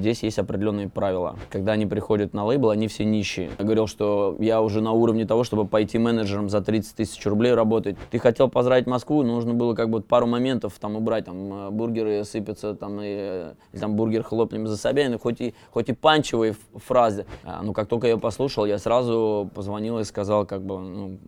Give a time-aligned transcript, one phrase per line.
[0.00, 1.36] Здесь есть определенные правила.
[1.50, 3.50] Когда они приходят на лейбл, они все нищие.
[3.58, 7.52] Я говорил, что я уже на уровне того, чтобы пойти менеджером за 30 тысяч рублей
[7.52, 7.96] работать.
[8.10, 12.24] Ты хотел поздравить Москву, нужно было как бы пару моментов там убрать, там э, бургеры
[12.24, 16.56] сыпятся, там, и, э, или там бургер хлопнем за Собянина, хоть и, хоть и панчевые
[16.76, 17.26] фразы.
[17.44, 21.18] А, ну, как только я послушал, я сразу позвонил и сказал, как бы, ну,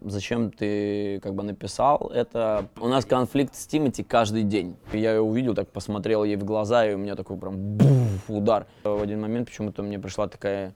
[0.00, 2.68] зачем ты как бы написал это.
[2.80, 4.76] У нас конфликт с Тимати каждый день.
[4.92, 8.66] Я ее увидел, так посмотрел ей в глаза, и у меня такой прям буф, удар.
[8.84, 10.74] В один момент почему-то мне пришла такая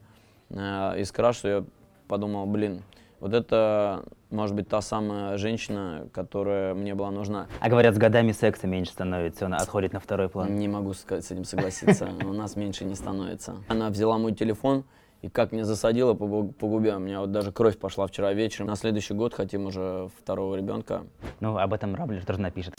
[0.49, 1.63] э, искра, что я
[2.07, 2.83] подумал, блин,
[3.21, 7.47] вот это может быть та самая женщина, которая мне была нужна.
[7.59, 10.55] А говорят, с годами секса меньше становится, он отходит на второй план.
[10.57, 13.57] Не могу с этим согласиться, у нас меньше не становится.
[13.67, 14.85] Она взяла мой телефон,
[15.21, 18.67] и как мне засадило по, по губе, у меня вот даже кровь пошла вчера вечером.
[18.67, 21.05] На следующий год хотим уже второго ребенка.
[21.39, 22.73] Ну, об этом Рамблер тоже напишет.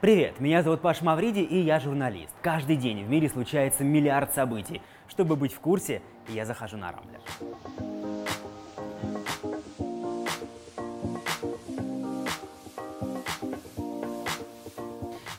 [0.00, 2.32] Привет, меня зовут Паш Мавриди, и я журналист.
[2.40, 4.80] Каждый день в мире случается миллиард событий.
[5.08, 7.20] Чтобы быть в курсе, я захожу на Рамблер.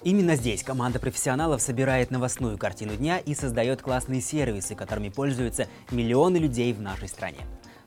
[0.02, 6.38] Именно здесь команда профессионалов собирает новостную картину дня и создает классные сервисы, которыми пользуются миллионы
[6.38, 7.40] людей в нашей стране.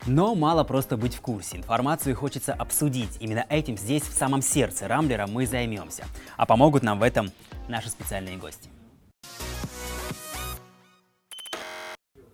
[0.05, 1.56] Но мало просто быть в курсе.
[1.56, 3.16] Информацию хочется обсудить.
[3.20, 6.05] Именно этим здесь, в самом сердце Рамблера, мы займемся.
[6.36, 7.30] А помогут нам в этом
[7.68, 8.68] наши специальные гости.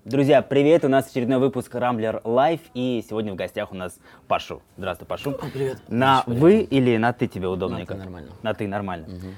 [0.05, 0.85] Друзья, привет!
[0.87, 4.63] У нас очередной выпуск Рамблер Лайв, и сегодня в гостях у нас Пашу.
[4.79, 5.33] Здравствуй, Пашу.
[5.53, 5.83] Привет.
[5.87, 6.41] На Привет.
[6.41, 7.81] вы или на ты тебе удобнее?
[7.81, 8.31] На «ты» нормально.
[8.43, 9.07] На ты нормально.
[9.09, 9.35] Мгм.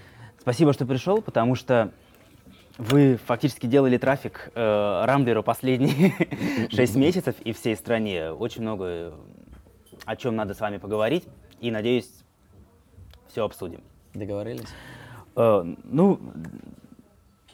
[0.51, 1.93] Спасибо, что пришел, потому что
[2.77, 6.13] вы фактически делали трафик э, Рамблеру последние
[6.73, 8.33] 6 месяцев и всей стране.
[8.33, 9.15] Очень много
[10.07, 11.23] о чем надо с вами поговорить,
[11.61, 12.11] и, надеюсь,
[13.29, 13.81] все обсудим.
[14.13, 14.67] Договорились?
[15.37, 16.19] Э, ну,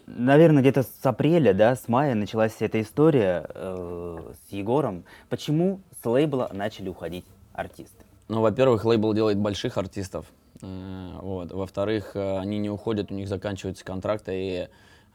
[0.07, 5.05] наверное, где-то с апреля, да, с мая началась вся эта история э, с Егором.
[5.29, 8.07] Почему с лейбла начали уходить артисты?
[8.29, 10.25] Ну, во-первых, лейбл делает больших артистов.
[10.63, 11.53] Э, Вот.
[11.53, 14.69] Во-вторых, э, они не уходят, у них заканчиваются контракты, и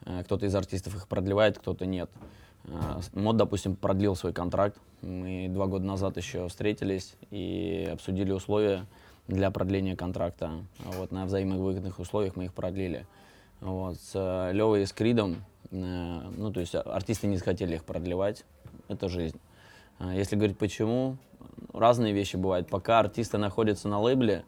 [0.05, 2.09] э, кто-то из артистов их продлевает, кто-то нет.
[3.13, 4.77] Мод, допустим, продлил свой контракт.
[5.01, 8.85] Мы два года назад еще встретились и обсудили условия
[9.27, 10.51] для продления контракта.
[10.77, 11.11] Вот.
[11.11, 13.07] На взаимовыгодных условиях мы их продлили.
[13.61, 13.99] Вот.
[13.99, 18.45] С Левой и с Кридом, ну, то есть артисты не захотели их продлевать.
[18.89, 19.39] Это жизнь.
[19.99, 21.17] Если говорить почему,
[21.73, 22.69] разные вещи бывают.
[22.69, 24.43] Пока артисты находятся на лейбле,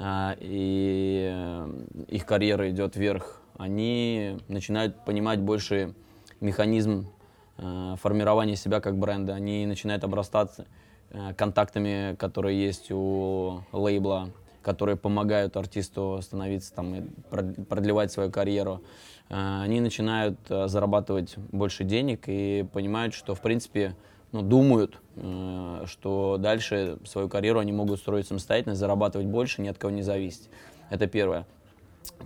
[0.00, 1.70] и э,
[2.08, 5.94] их карьера идет вверх, они начинают понимать больше
[6.40, 7.08] механизм
[7.56, 9.34] э, формирования себя как бренда.
[9.34, 10.66] Они начинают обрастаться
[11.10, 14.30] э, контактами, которые есть у лейбла,
[14.62, 18.82] которые помогают артисту становиться там и прод- продлевать свою карьеру.
[19.30, 23.94] Они начинают зарабатывать больше денег и понимают, что в принципе
[24.32, 29.78] ну, думают, э, что дальше свою карьеру они могут строить самостоятельно, зарабатывать больше, ни от
[29.78, 30.48] кого не зависеть.
[30.90, 31.46] Это первое.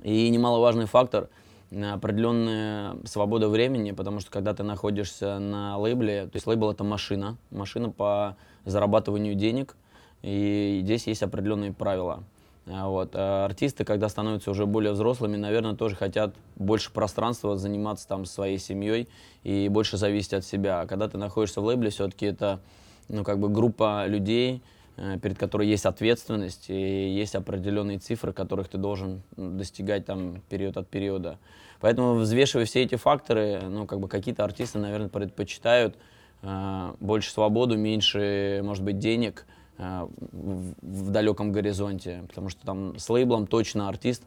[0.02, 1.28] И немаловажный фактор
[1.70, 7.38] определенная свобода времени, потому что когда ты находишься на лейбле, то есть лейбл это машина,
[7.50, 8.36] машина по
[8.66, 9.74] зарабатыванию денег,
[10.22, 12.24] и здесь есть определенные правила.
[12.66, 13.10] А Вот.
[13.14, 18.58] А артисты, когда становятся уже более взрослыми, наверное, тоже хотят больше пространства, заниматься там своей
[18.58, 19.08] семьей
[19.42, 20.82] и больше зависеть от себя.
[20.82, 22.60] А когда ты находишься в лейбле, все-таки это
[23.08, 24.62] ну, как бы группа людей,
[24.96, 30.40] э, перед которой есть ответственность и есть определенные цифры, которых ты должен м, достигать там
[30.48, 31.38] период от периода.
[31.80, 35.96] Поэтому, взвешивая все эти факторы, ну, как бы какие-то артисты, наверное, предпочитают
[36.42, 39.46] э, больше свободу, меньше, может быть, денег
[39.78, 44.22] э, в, в далеком горизонте, потому что там с лейблом точно артист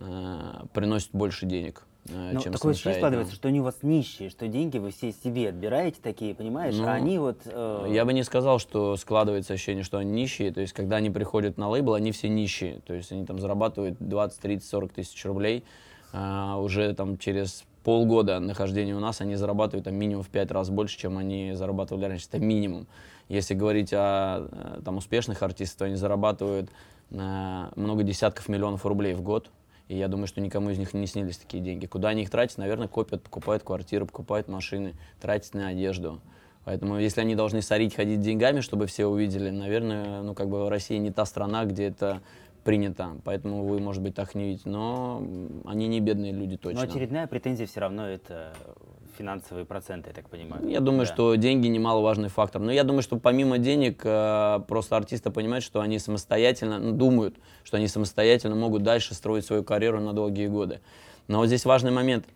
[0.00, 4.30] э, приносит больше денег, э, Ну, чем такое ощущение складывается, что они у вас нищие,
[4.30, 6.74] что деньги вы все себе отбираете такие, понимаешь?
[6.76, 7.38] Ну, а они вот...
[7.44, 10.52] э, Я бы не сказал, что складывается ощущение, что они нищие.
[10.52, 12.80] То есть, когда они приходят на лейбл, они все нищие.
[12.86, 15.64] То есть, они там зарабатывают 20, 30, 40 тысяч рублей.
[16.12, 20.70] А, уже там через полгода нахождения у нас они зарабатывают там минимум в 5 раз
[20.70, 22.26] больше, чем они зарабатывали раньше.
[22.28, 22.88] Это минимум.
[23.28, 26.68] Если говорить о э, там, успешных артистах, то они зарабатывают
[27.12, 29.50] э, много десятков миллионов рублей в год.
[29.86, 31.86] И я думаю, что никому из них не снились такие деньги.
[31.86, 32.58] Куда они их тратят?
[32.58, 36.20] Наверное, копят, покупают квартиры, покупают машины, тратят на одежду.
[36.64, 40.98] Поэтому, если они должны сорить, ходить деньгами, чтобы все увидели, наверное, ну, как бы Россия
[40.98, 42.20] не та страна, где это
[42.66, 43.16] принято.
[43.24, 44.68] Поэтому вы, может быть, так не видите.
[44.68, 45.22] Но
[45.64, 46.84] они не бедные люди точно.
[46.84, 48.52] Но очередная претензия все равно это
[49.16, 50.68] финансовые проценты, я так понимаю.
[50.68, 51.12] Я думаю, Да.
[51.14, 52.60] что деньги немаловажный фактор.
[52.60, 57.36] Но я думаю, что помимо денег, э, просто артисты понимают, что они самостоятельно, ну, думают,
[57.62, 60.80] что они самостоятельно могут дальше строить свою карьеру на долгие годы.
[61.28, 62.26] Но вот здесь важный момент.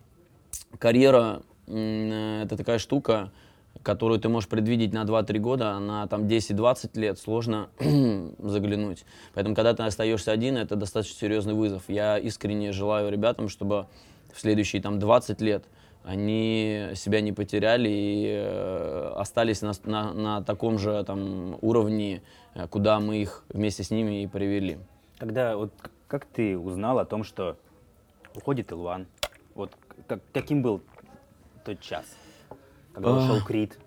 [0.79, 3.31] Карьера э, это такая штука,
[3.83, 7.69] которую ты можешь предвидеть на 2-3 года, на там 10-20 лет сложно
[8.39, 9.05] заглянуть.
[9.33, 11.83] Поэтому, когда ты остаешься один, это достаточно серьезный вызов.
[11.87, 13.87] Я искренне желаю ребятам, чтобы
[14.33, 15.65] в следующие там 20 лет
[16.03, 22.23] они себя не потеряли и э, остались на, на- на таком же там уровне,
[22.55, 24.79] э, куда мы их вместе с ними и привели.
[25.19, 25.71] Когда вот
[26.07, 27.55] как ты узнал о том, что
[28.35, 29.05] уходит Илван?
[29.53, 29.71] Вот
[30.07, 30.81] как- каким был
[31.65, 32.05] тот час,
[32.93, 33.45] когда ушел Ах.
[33.45, 33.77] Крид?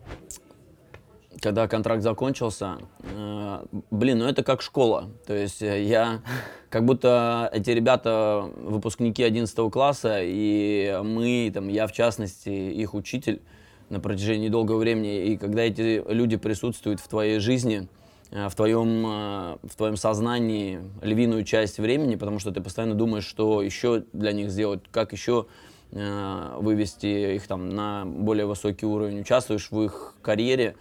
[1.45, 5.11] когда контракт закончился, э, блин, ну это как школа.
[5.27, 6.23] То есть э, я,
[6.71, 13.43] как будто эти ребята выпускники 11 класса, и мы, там, я в частности, их учитель
[13.91, 15.27] на протяжении долгого времени.
[15.27, 17.89] И когда эти люди присутствуют в твоей жизни,
[18.31, 23.61] э, в твоем, в твоем сознании львиную часть времени, потому что ты постоянно думаешь, что
[23.61, 25.45] еще для них сделать, как еще
[25.91, 30.75] вывести их там на более высокий уровень, участвуешь в их карьере,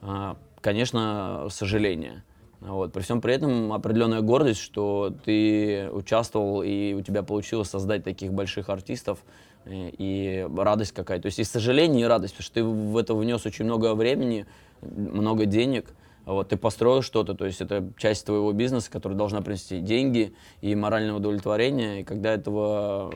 [0.00, 2.22] а, конечно, сожаление.
[2.60, 2.92] Вот.
[2.92, 8.32] При всем при этом определенная гордость, что ты участвовал и у тебя получилось создать таких
[8.32, 9.20] больших артистов,
[9.64, 11.22] э, и радость какая-то.
[11.22, 14.46] То есть и сожаление, и радость, потому что ты в это внес очень много времени,
[14.82, 15.94] много денег,
[16.26, 20.74] вот, ты построил что-то, то есть это часть твоего бизнеса, которая должна принести деньги и
[20.74, 23.10] моральное удовлетворение, и когда этого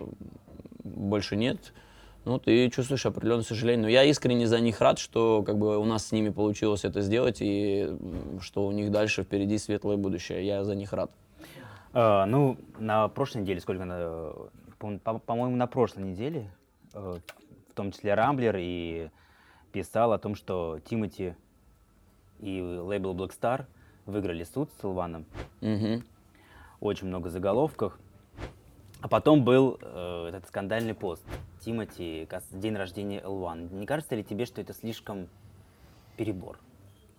[0.85, 1.73] больше нет,
[2.25, 3.83] ну, ты чувствуешь определенное сожаление.
[3.83, 7.01] Но я искренне за них рад, что как бы у нас с ними получилось это
[7.03, 7.91] сделать, и
[8.41, 10.47] что у них дальше впереди светлое будущее.
[10.47, 11.11] Я за них рад.
[11.93, 14.33] А, ну, на прошлой неделе, сколько, на,
[14.79, 16.51] по- по- по-моему, на прошлой неделе,
[16.95, 17.19] э,
[17.71, 19.11] в том числе Рамблер и
[19.73, 21.35] писал о том, что Тимати
[22.41, 23.67] и лейбл Black Star
[24.07, 25.27] выиграли суд с Илваном.
[25.61, 26.05] Мгм.
[26.81, 27.99] Очень много заголовков.
[29.05, 31.23] А потом был э, этот скандальный пост.
[31.63, 33.75] Тимати, день рождения L1.
[33.75, 35.29] Не кажется ли тебе, что это слишком
[36.17, 36.59] перебор?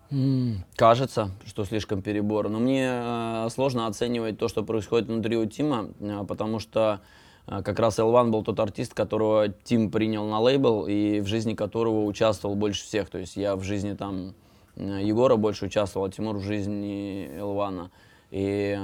[0.10, 2.50] М, Кажется, что слишком перебор.
[2.50, 7.02] Но мне э, сложно оценивать то, что происходит внутри у Тима, э, потому что
[7.46, 11.54] э, как раз L1 был тот артист, которого Тим принял на лейбл и в жизни
[11.54, 13.12] которого участвовал больше всех.
[13.12, 14.34] То есть я в жизни там
[14.76, 17.92] э, Егора больше участвовал, а Тимур в жизни L1.
[18.32, 18.78] И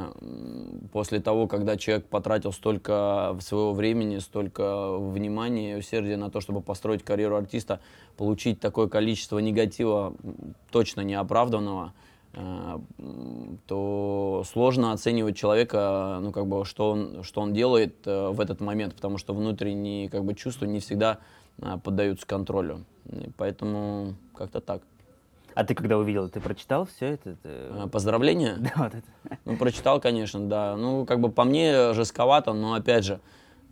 [0.92, 6.62] после того, когда человек потратил столько своего времени, столько внимания и усердия на то, чтобы
[6.62, 7.80] построить карьеру артиста,
[8.18, 10.14] получить такое количество негатива
[10.70, 11.94] точно неоправданного,
[12.34, 12.80] э,
[13.68, 18.62] то сложно оценивать человека, ну как бы, что он, что он делает э, в этот
[18.62, 21.18] момент, потому что внутренние как бы чувства не всегда
[21.58, 22.86] э, поддаются контролю.
[23.10, 24.84] И поэтому как-то так.
[25.56, 27.36] А ты когда увидел, ты прочитал все это?
[27.36, 28.56] Ты- Э, Поздравления.
[28.60, 29.38] Да, вот это.
[29.46, 30.76] Ну, прочитал, конечно, да.
[30.78, 33.20] Ну, как бы по мне жестковато, но опять же,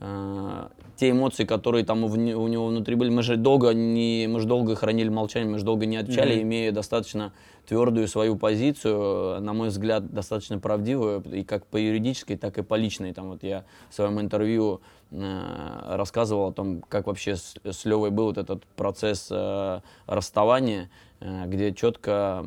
[0.01, 0.67] э,
[0.97, 4.47] те эмоции, которые там у, у него внутри были, мы же долго не, мы же
[4.47, 6.43] долго хранили молчание, мы же долго не отвечали, Мгм.
[6.43, 7.31] имея достаточно
[7.65, 12.73] твердую свою позицию, на мой взгляд, достаточно правдивую, и как по юридической, так и по
[12.75, 13.13] личной.
[13.13, 14.81] Там вот я в своем интервью
[15.11, 20.89] э, рассказывал о том, как вообще с, с Левой был вот этот процесс э, расставания,
[21.21, 22.45] где четко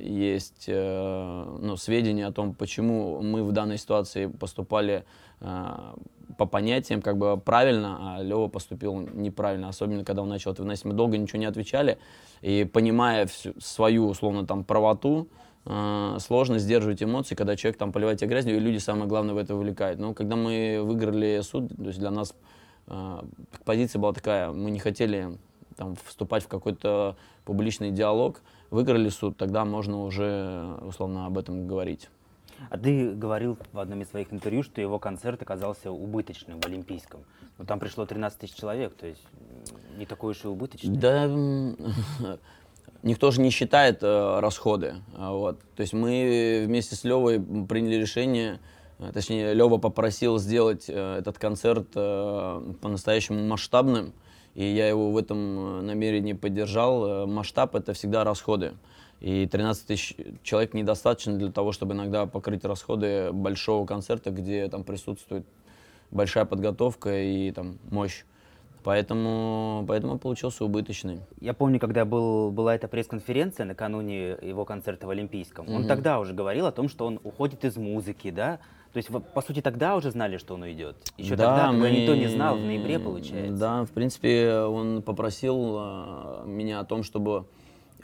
[0.00, 5.04] есть э, ну, сведения о том, почему мы в данной ситуации поступали
[5.40, 5.94] э,
[6.36, 10.84] по понятиям как бы правильно, а Лева поступил неправильно, особенно когда он начал выносить.
[10.84, 11.98] Мы долго ничего не отвечали,
[12.42, 15.28] и понимая всю свою, условно, там, правоту,
[15.64, 19.38] э, сложно сдерживать эмоции, когда человек там поливает тебя грязью, и люди, самое главное, в
[19.38, 19.98] это увлекают.
[19.98, 22.34] Но когда мы выиграли суд, то есть для нас
[22.88, 23.22] э,
[23.64, 25.38] позиция была такая, мы не хотели
[25.76, 28.40] там, вступать в какой-то публичный диалог,
[28.70, 32.08] выиграли суд, тогда можно уже, условно, об этом говорить.
[32.70, 37.20] А ты говорил в одном из своих интервью, что его концерт оказался убыточным в Олимпийском.
[37.58, 39.22] Но там пришло 13 тысяч человек, то есть
[39.96, 40.96] не такой уж и убыточный.
[40.96, 41.26] Да,
[43.02, 44.96] никто же не считает э, расходы.
[45.16, 45.60] а, Вот.
[45.74, 48.60] То есть мы вместе с Левой приняли решение,
[48.98, 54.12] э, точнее, Лева попросил сделать э, этот концерт э, по-настоящему масштабным,
[54.56, 57.06] и я его в этом э, намерении поддержал.
[57.06, 58.72] Э, Масштаб— это всегда расходы.
[59.20, 64.82] И 13 тысяч человек недостаточно для того, чтобы иногда покрыть расходы большого концерта, где там
[64.82, 65.44] присутствует
[66.10, 68.24] большая подготовка и там мощь.
[68.82, 71.20] Поэтому, поэтому получился убыточный.
[71.40, 75.88] Я помню, когда был, была эта пресс-конференция накануне его концерта в Олимпийском, он Мгм.
[75.88, 78.58] тогда уже говорил о том, что он уходит из музыки, да?
[78.96, 80.96] То есть, по сути, тогда уже знали, что он уйдет?
[81.18, 81.90] Еще да, тогда, мы...
[81.90, 83.52] никто не знал, в ноябре, получается?
[83.52, 87.44] Да, в принципе, он попросил э, меня о том, чтобы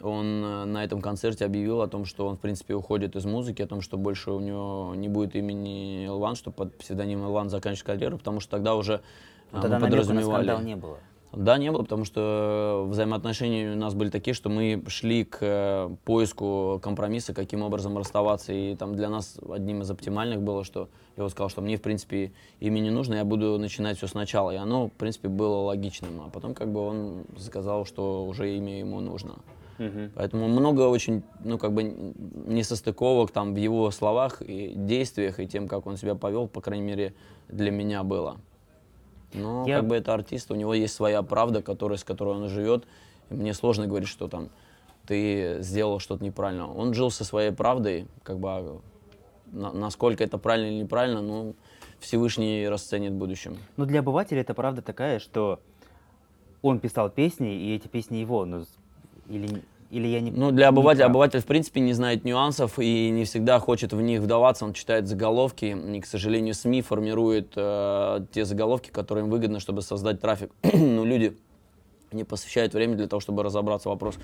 [0.01, 3.63] он э, на этом концерте объявил о том, что он, в принципе, уходит из музыки,
[3.63, 7.87] о том, что больше у него не будет имени Элван, что под псевдонимом Элван заканчивает
[7.87, 9.01] карьеру, потому что тогда уже
[9.51, 10.45] Но тогда мы подразумевали...
[10.45, 10.99] на скандал не было.
[11.35, 15.89] Да, не было, потому что взаимоотношения у нас были такие, что мы шли к э,
[16.05, 18.53] поиску компромисса, каким образом расставаться.
[18.53, 22.31] И там для нас одним из оптимальных было, что я сказал, что мне, в принципе,
[22.59, 24.51] имя не нужно, я буду начинать все сначала.
[24.51, 26.21] И оно, в принципе, было логичным.
[26.21, 29.33] А потом как бы он сказал, что уже имя ему нужно.
[29.79, 30.11] Угу.
[30.13, 32.13] Поэтому много очень, ну, как бы
[32.45, 36.85] несостыковок там в его словах и действиях, и тем, как он себя повел, по крайней
[36.85, 37.15] мере,
[37.47, 38.37] для меня было.
[39.33, 39.77] Но я...
[39.77, 42.85] как бы это артист, у него есть своя правда, которая, с которой он живет.
[43.29, 44.49] Мне сложно говорить, что там
[45.05, 46.71] ты сделал что-то неправильно.
[46.71, 48.79] Он жил со своей правдой, как бы а,
[49.51, 51.55] на, насколько это правильно или неправильно, ну,
[51.99, 53.57] Всевышний расценит в будущем.
[53.77, 55.59] Ну, для обывателя это правда такая, что
[56.61, 58.65] он писал песни, и эти песни его, ну,
[59.29, 60.31] или или я не...
[60.31, 64.21] Ну, для обывателя, обыватель, в принципе, не знает нюансов и не всегда хочет в них
[64.21, 64.65] вдаваться.
[64.65, 69.83] Он читает заголовки, и, к сожалению, СМИ формируют э, те заголовки, которые им выгодно, чтобы
[69.83, 70.51] создать трафик.
[70.73, 71.37] ну, люди
[72.11, 74.15] не посвящают время для того, чтобы разобраться в вопрос.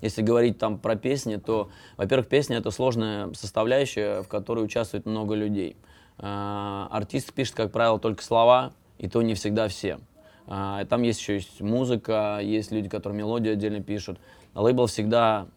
[0.00, 5.34] Если говорить там про песни, то, во-первых, песня— это сложная составляющая, в которой участвует много
[5.34, 5.76] людей.
[6.18, 9.98] Э, артист пишет, как правило, только слова, и то не всегда все.
[10.46, 14.18] Э, там есть еще есть музыка, есть люди, которые мелодию отдельно пишут.
[14.56, 15.48] Лейбл всегда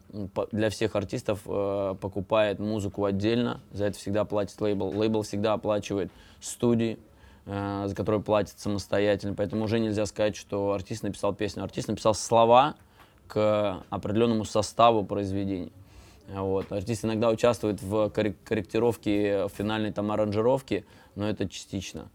[0.51, 4.89] для всех артистов э, покупает музыку отдельно, за это всегда платит лейбл.
[4.89, 6.99] Лейбл всегда оплачивает студии,
[7.45, 11.63] э, за которые платит самостоятельно, поэтому уже нельзя сказать, что артист написал песню.
[11.63, 12.75] Артист написал слова
[13.27, 15.71] к определенному составу произведений.
[16.27, 16.71] Вот.
[16.71, 22.09] Артист иногда участвует в корректировке финальной там аранжировки, но это частично.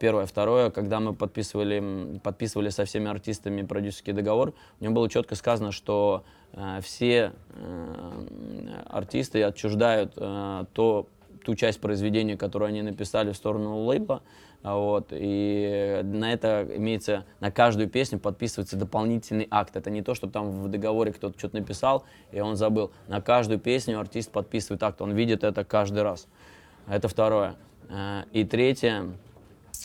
[0.00, 0.26] Первое.
[0.26, 5.70] Второе, когда мы подписывали, подписывали со всеми артистами продюсерский договор, у него было четко сказано,
[5.70, 11.06] что э, все э, артисты отчуждают э, то,
[11.44, 14.22] ту часть произведения, которую они написали в сторону лейбла.
[14.62, 19.76] Вот, и на это имеется, на каждую песню подписывается дополнительный акт.
[19.76, 22.90] Это не то, что там в договоре кто-то что-то написал, и он забыл.
[23.06, 26.26] На каждую песню артист подписывает акт, он видит это каждый раз.
[26.88, 27.54] Это второе.
[27.88, 29.12] Э, и третье,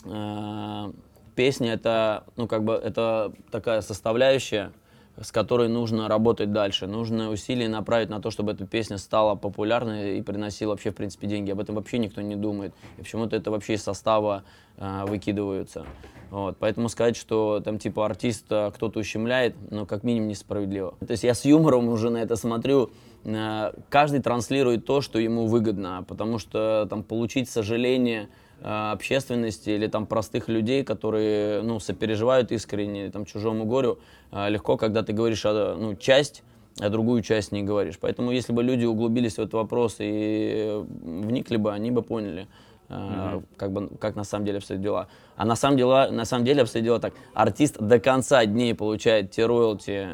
[0.04, 0.92] э,
[1.34, 4.72] песня это, ну, как бы, это такая составляющая,
[5.20, 6.86] с которой нужно работать дальше.
[6.86, 11.26] Нужно усилия направить на то, чтобы эта песня стала популярной и приносила вообще, в принципе,
[11.26, 11.50] деньги.
[11.50, 12.72] Об этом вообще никто не думает.
[12.96, 14.44] И почему-то это вообще из состава
[14.78, 15.84] э, выкидываются.
[16.30, 16.56] Вот.
[16.58, 20.94] Поэтому сказать, что там типа артист кто-то ущемляет, ну, как минимум, несправедливо.
[21.06, 22.90] То есть я с юмором уже на это смотрю.
[23.24, 29.86] Э, каждый транслирует то, что ему выгодно, потому что там получить сожаление Э, общественности или
[29.86, 33.98] там простых людей, которые ну, сопереживают искренне там, чужому горю,
[34.30, 36.42] э, легко, когда ты говоришь ну, часть,
[36.78, 37.98] а другую часть не говоришь.
[38.00, 42.46] Поэтому если бы люди углубились в этот вопрос и вникли бы, они бы поняли,
[42.88, 43.44] mm-hmm.
[43.56, 45.08] как, бы, как на самом деле обстоят дела.
[45.36, 47.14] А на самом, деле, на самом деле обстоят дела так.
[47.34, 50.08] Артист до конца дней получает те роялти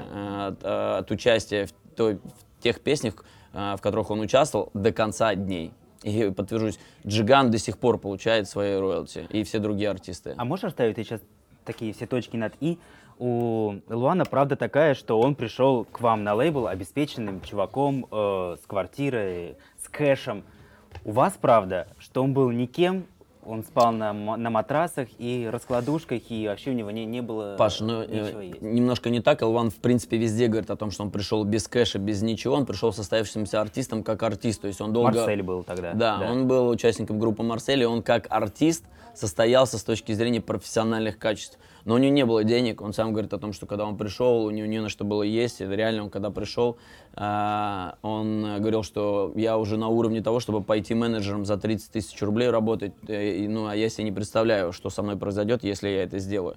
[0.46, 5.72] от, от участия в, той, в тех песнях, в которых он участвовал, до конца дней.
[6.08, 10.34] И подтвержусь, Джиган до сих пор получает свои роялти, и все другие артисты.
[10.36, 11.20] А можешь оставить сейчас
[11.64, 12.78] такие все точки над «и»?
[13.18, 18.66] У Луана правда такая, что он пришел к вам на лейбл обеспеченным чуваком э, с
[18.66, 20.44] квартирой, с кэшем.
[21.04, 23.06] У вас правда, что он был никем,
[23.48, 27.80] он спал на, на матрасах и раскладушках, и вообще у него не, не было Паш,
[27.80, 29.42] ну, э, немножко не так.
[29.42, 32.54] Элван, в принципе, везде говорит о том, что он пришел без кэша, без ничего.
[32.54, 34.60] Он пришел состоявшимся артистом как артист.
[34.60, 35.12] То есть он долго...
[35.12, 35.94] Марсель был тогда.
[35.94, 38.84] Да, да, он был участником группы Марсель, и он как артист
[39.18, 41.58] состоялся с точки зрения профессиональных качеств.
[41.84, 44.44] Но у него не было денег, он сам говорит о том, что когда он пришел,
[44.44, 46.76] у него не на что было есть, и реально он когда пришел,
[47.16, 52.20] э, он говорил, что я уже на уровне того, чтобы пойти менеджером за 30 тысяч
[52.22, 55.88] рублей работать, э, и, ну, а я себе не представляю, что со мной произойдет, если
[55.88, 56.56] я это сделаю.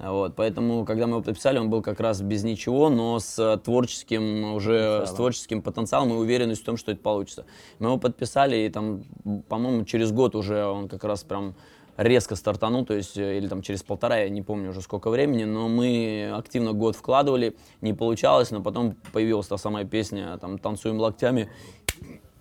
[0.00, 4.54] Вот, поэтому, когда мы его подписали, он был как раз без ничего, но с творческим
[4.54, 7.44] уже с творческим потенциалом и уверенностью в том, что это получится.
[7.80, 9.02] Мы его подписали, и там,
[9.48, 11.54] по-моему, через год уже он как раз прям
[12.00, 15.44] резко стартанул, то есть, э, или там через полтора, я не помню уже сколько времени,
[15.44, 20.98] но мы активно год вкладывали, не получалось, но потом появилась та самая песня, там, «Танцуем
[20.98, 21.50] локтями»,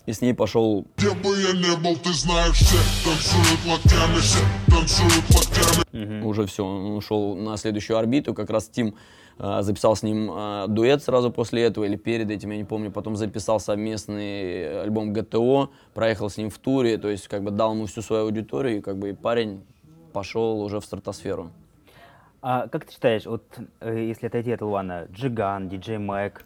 [0.10, 0.88] И с ней пошел...
[0.98, 6.24] Где бы я не был, ты знаешь, все танцуют локтями, все танцуют локтями.
[6.24, 8.34] Уже все, он ушел на следующую орбиту.
[8.34, 8.96] Как раз Тим
[9.38, 12.92] э, записал с ним э, дуэт сразу после этого или перед этим, я не помню.
[12.92, 17.76] Потом записал совместный альбом ГТО, проехал с ним в туре, то есть как бы дал
[17.76, 19.62] ему всю свою аудиторию, и как бы и парень
[20.12, 21.52] пошел уже в стратосферу.
[22.42, 23.44] А как ты считаешь, вот
[23.80, 26.44] э, если отойти от Луана, Джиган, Диджей Майк,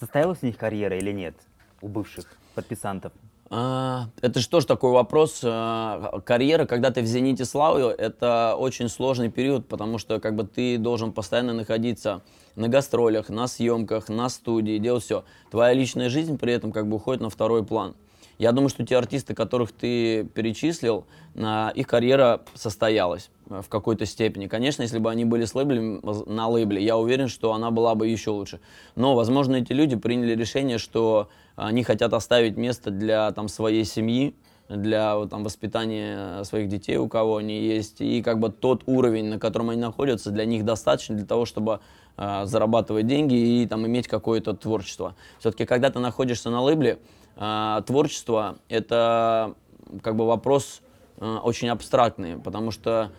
[0.00, 1.34] состоялась у них карьера или нет
[1.80, 3.12] у бывших подписантов?
[3.50, 5.40] А, Это же тоже такой вопрос.
[5.42, 10.44] А, Карьера, когда ты в зените славы, это очень сложный период, потому что как бы
[10.44, 12.22] ты должен постоянно находиться
[12.56, 15.24] на гастролях, на съемках, на студии, делать все.
[15.50, 17.94] Твоя личная жизнь при этом как бы уходит на второй план.
[18.38, 24.46] Я думаю, что те артисты, которых ты перечислил, их карьера состоялась э, в какой-то степени.
[24.46, 28.06] Конечно, если бы они были с лейблем, на лейбле, я уверен, что она была бы
[28.06, 28.60] еще лучше.
[28.94, 34.34] Но, возможно, эти люди приняли решение, что они хотят оставить место для там, своей семьи,
[34.68, 38.00] для там, воспитания своих детей, у кого они есть.
[38.00, 41.80] И как бы тот уровень, на котором они находятся, для них достаточно для того, чтобы
[42.16, 45.16] э, зарабатывать деньги и там, иметь какое-то творчество.
[45.40, 47.00] Все-таки, когда ты находишься на лейбле,
[47.36, 49.54] э, творчество— это
[50.02, 50.80] как бы вопрос
[51.16, 53.10] э, очень абстрактный, потому что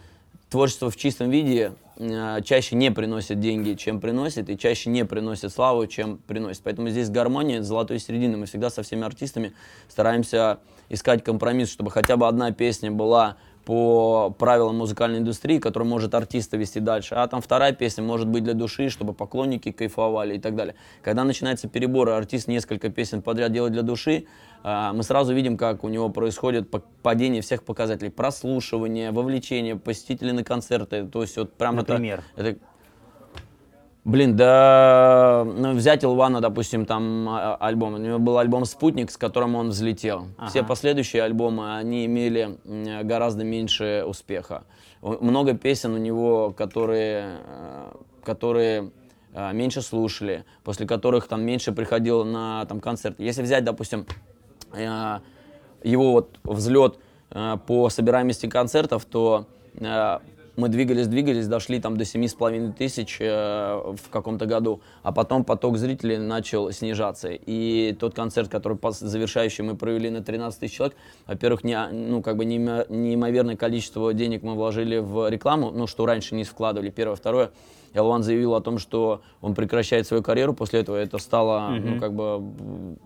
[0.49, 5.53] творчество в чистом виде э, чаще не приносит деньги, чем приносит, и чаще не приносит
[5.53, 6.63] славу, чем приносит.
[6.63, 8.37] Поэтому здесь гармония, золотой середины.
[8.37, 9.53] Мы всегда со всеми артистами
[9.87, 16.15] стараемся искать компромисс, чтобы хотя бы одна песня была по правилам музыкальной индустрии, которая может
[16.15, 20.39] артиста вести дальше, а там вторая песня может быть для души, чтобы поклонники кайфовали и
[20.39, 20.75] так далее.
[21.03, 24.25] Когда начинается перебор, и артист несколько песен подряд делает для души,
[24.63, 28.09] а, мы сразу видим, как у него происходит па- падение всех показателей.
[28.09, 31.05] Прослушивание, вовлечение, посетители на концерты.
[31.07, 32.23] То есть вот прям это- Например?
[34.09, 37.93] Блин, да, ну, взять Илвана, допустим, там а, альбом.
[37.93, 40.29] У него был альбом «Спутник», с которым он взлетел.
[40.47, 40.67] Все Ага.
[40.69, 42.57] последующие альбомы, они имели
[43.03, 44.63] гораздо меньше успеха.
[45.03, 47.91] Много песен у него, которые, э,
[48.23, 48.89] которые
[49.35, 53.21] э, меньше слушали, после которых там меньше приходило на там, концерты.
[53.21, 54.07] Если взять, допустим,
[54.73, 55.19] э,
[55.83, 56.97] его вот взлет
[57.67, 59.45] по собираемости концертов, то
[60.59, 65.11] мы двигались, двигались, дошли там до семи с половиной тысяч э, в каком-то году, а
[65.11, 67.29] потом поток зрителей начал снижаться.
[67.31, 72.37] И тот концерт, который завершающий мы провели на 13 тысяч человек, во-первых, не, ну, как
[72.37, 77.15] бы неимо- неимоверное количество денег мы вложили в рекламу, ну, что раньше не вкладывали, первое.
[77.15, 77.51] Второе,
[77.93, 80.97] Элван заявил о том, что он прекращает свою карьеру после этого.
[80.97, 82.97] Это стало, ну, как бы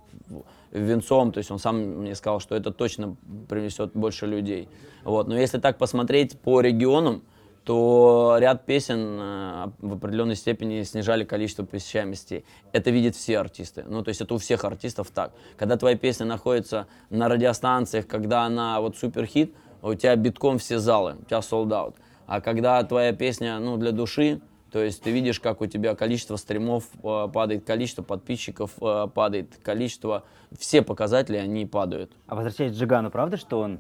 [0.72, 3.16] венцом, то есть он сам мне сказал, что это точно
[3.48, 4.68] принесет больше людей.
[5.04, 5.28] Вот.
[5.28, 7.22] Но если так посмотреть по регионам,
[7.64, 12.44] то ряд песен э, в определенной степени снижали количество посещаемости.
[12.74, 13.86] Это видят все артисты.
[13.88, 15.34] Ну, то есть это у всех артистов так.
[15.58, 21.18] Когда твоя песня находится на радиостанциях, когда она вот суперхит, у тебя битком все залы,
[21.22, 21.96] у тебя sold out.
[22.26, 26.36] А когда твоя песня, ну, для души, то есть ты видишь, как у тебя количество
[26.36, 30.24] стримов э, падает, количество подписчиков э, падает, количество...
[30.58, 32.12] Все показатели, они падают.
[32.28, 33.80] А возвращаясь к Джигану, правда, что он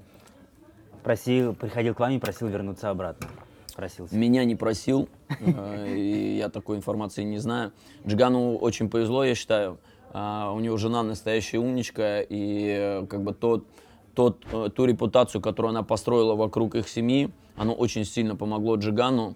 [1.04, 3.28] просил, приходил к вам и просил вернуться обратно?
[3.76, 4.16] Просился.
[4.16, 5.10] Меня не просил,
[5.40, 7.72] э, и я такой информации не знаю.
[8.06, 9.80] Джигану очень повезло, я считаю.
[10.12, 13.66] А, У него жена настоящая умничка, и э, как бы тот,
[14.14, 19.36] тот, э, ту репутацию, которую она построила вокруг их семьи, оно очень сильно помогло Джигану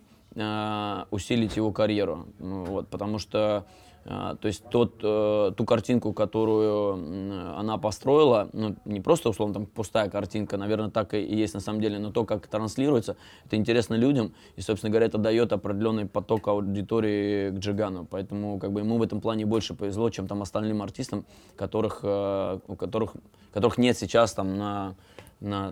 [1.10, 2.28] усилить его карьеру.
[2.38, 3.66] Ну, вот, потому что
[4.08, 10.10] то есть тот, э, ту картинку, которую она построила, ну, не просто, условно, там пустая
[10.10, 14.34] картинка, наверное, так и есть на самом деле, но то, как транслируется, это интересно людям,
[14.56, 19.04] и, собственно говоря, это дает определенный поток аудитории к Джигану, поэтому как бы ему в
[19.04, 21.26] этом плане больше повезло, чем там остальным артистам,
[21.58, 23.14] которых, э, у которых,
[23.52, 24.96] которых нет сейчас там на
[25.40, 25.72] на,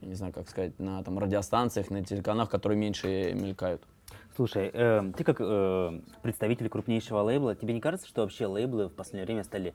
[0.00, 3.82] не знаю, как сказать, на там, радиостанциях, на телеканалах, которые меньше мелькают.
[4.36, 8.92] Слушай, э, ты как э, представитель крупнейшего лейбла, тебе не кажется, что вообще лейблы в
[8.92, 9.74] последнее время стали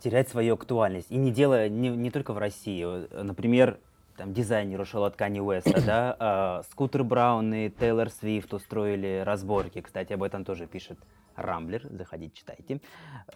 [0.00, 1.10] терять свою актуальность?
[1.10, 2.84] И не дело не, не только в России.
[2.84, 3.78] Э, Например,
[4.16, 6.16] там дизайнер ушел от Кани Уэста, да?
[6.18, 9.80] а Скутер Браун и Тейлор Свифт устроили разборки.
[9.80, 10.98] Кстати, об этом тоже пишет
[11.36, 11.86] Рамблер.
[11.90, 12.80] Заходите, читайте.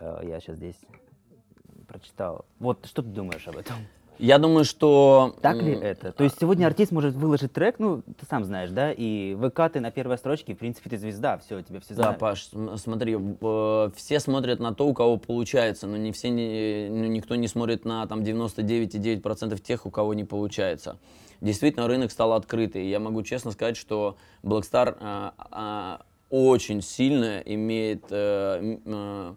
[0.00, 0.80] Э, я сейчас здесь
[1.86, 2.44] прочитал.
[2.58, 3.76] Вот что ты думаешь об этом?
[4.18, 5.34] Я думаю, что...
[5.42, 6.12] Так ли это?
[6.12, 9.80] То есть сегодня артист может выложить трек, ну, ты сам знаешь, да, и ВК ты
[9.80, 12.18] на первой строчке, в принципе, ты звезда, все, тебя все Да, знают.
[12.20, 16.88] Паш, см- смотри, э, все смотрят на то, у кого получается, но не все, не-
[16.90, 20.96] ну, никто не смотрит на там 99,9% тех, у кого не получается.
[21.40, 22.88] Действительно, рынок стал открытый.
[22.88, 25.98] Я могу честно сказать, что Blackstar э, э,
[26.30, 29.34] очень сильно имеет э, э,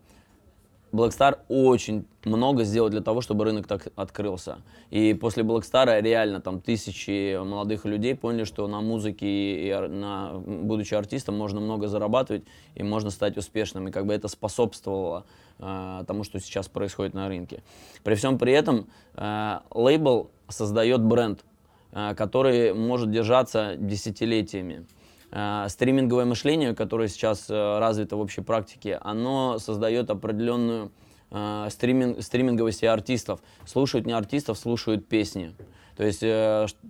[0.94, 4.60] Black Star очень много сделал для того, чтобы рынок так открылся.
[4.90, 10.34] И после Black Star реально там тысячи молодых людей поняли, что на музыке и на,
[10.36, 12.44] будучи артистом, можно много зарабатывать
[12.76, 13.88] и можно стать успешным.
[13.88, 15.26] И как бы это способствовало
[15.60, 17.64] э, тому, что сейчас происходит на рынке.
[18.04, 21.44] При всем при этом э, лейбл создает бренд,
[21.92, 24.86] э, который может держаться десятилетиями.
[25.32, 30.92] Э, стриминговое мышление, которое сейчас э, развито в общей практике, оно создает определенную
[31.32, 33.42] э, стриминг, стриминговости артистов.
[33.66, 35.54] Слушают не артистов, слушают песни.
[35.96, 36.22] То есть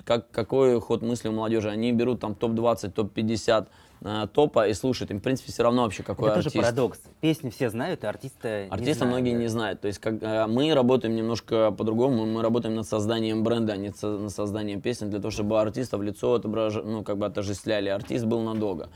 [0.04, 1.69] как, какой ход мысли у молодежи?
[1.69, 3.67] Они берут там топ-20, топ-50
[4.02, 5.12] э, топа и слушают.
[5.12, 6.54] Им, в принципе, все равно вообще, какой Это артист.
[6.56, 7.00] тоже парадокс.
[7.22, 9.14] Песни все знают, а артисты Артисты не знают.
[9.14, 9.82] многие не знают.
[9.82, 12.26] То есть как, э, мы работаем немножко по-другому.
[12.26, 15.98] Мы работаем над созданием бренда, а не со- над созданием песен, для того, чтобы артиста
[15.98, 16.74] в лицо отображ...
[16.76, 17.90] ну, как бы отождествляли.
[17.90, 18.90] Артист был надолго.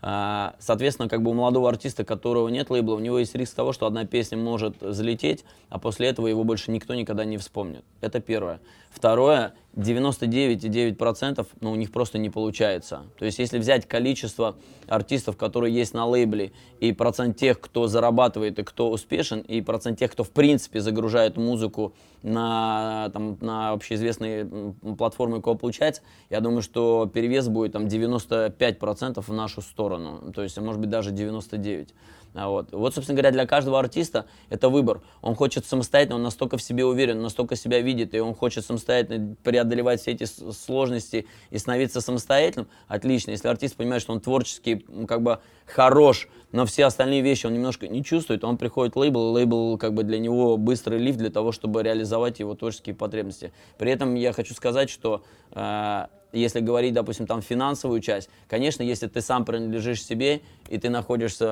[0.00, 3.72] А, Соответственно, как бы у молодого артиста, которого нет лейбла, у него есть риск того,
[3.72, 7.82] что одна песня может залететь, а после этого его больше никто никогда не вспомнит.
[8.00, 8.60] Это первое.
[8.90, 13.02] Второе, 99,9% ну, у них просто не получается.
[13.16, 14.56] То есть если взять количество
[14.88, 19.98] артистов, которые есть на лейбле, и процент тех, кто зарабатывает и кто успешен, и процент
[19.98, 26.40] тех, кто в принципе загружает музыку на, там, на общеизвестные платформы, у кого получается, я
[26.40, 30.32] думаю, что перевес будет там 95% в нашу сторону.
[30.32, 31.88] То есть, может быть, даже 99%.
[32.34, 32.72] А Вот.
[32.72, 35.02] вот, собственно говоря, для каждого артиста это выбор.
[35.22, 39.36] Он хочет самостоятельно, он настолько в себе уверен, настолько себя видит, и он хочет самостоятельно
[39.42, 42.68] преодолевать все эти сложности и становиться самостоятельным.
[42.86, 43.30] Отлично.
[43.32, 47.54] Если артист понимает, что он творчески м, как бы хорош, но все остальные вещи он
[47.54, 51.18] немножко не чувствует, он приходит в лейбл, и лейбл как бы для него быстрый лифт
[51.18, 53.52] для того, чтобы реализовать его творческие потребности.
[53.78, 59.06] При этом я хочу сказать, что э, если говорить, допустим, там финансовую часть, конечно, если
[59.06, 61.44] ты сам принадлежишь себе и ты находишься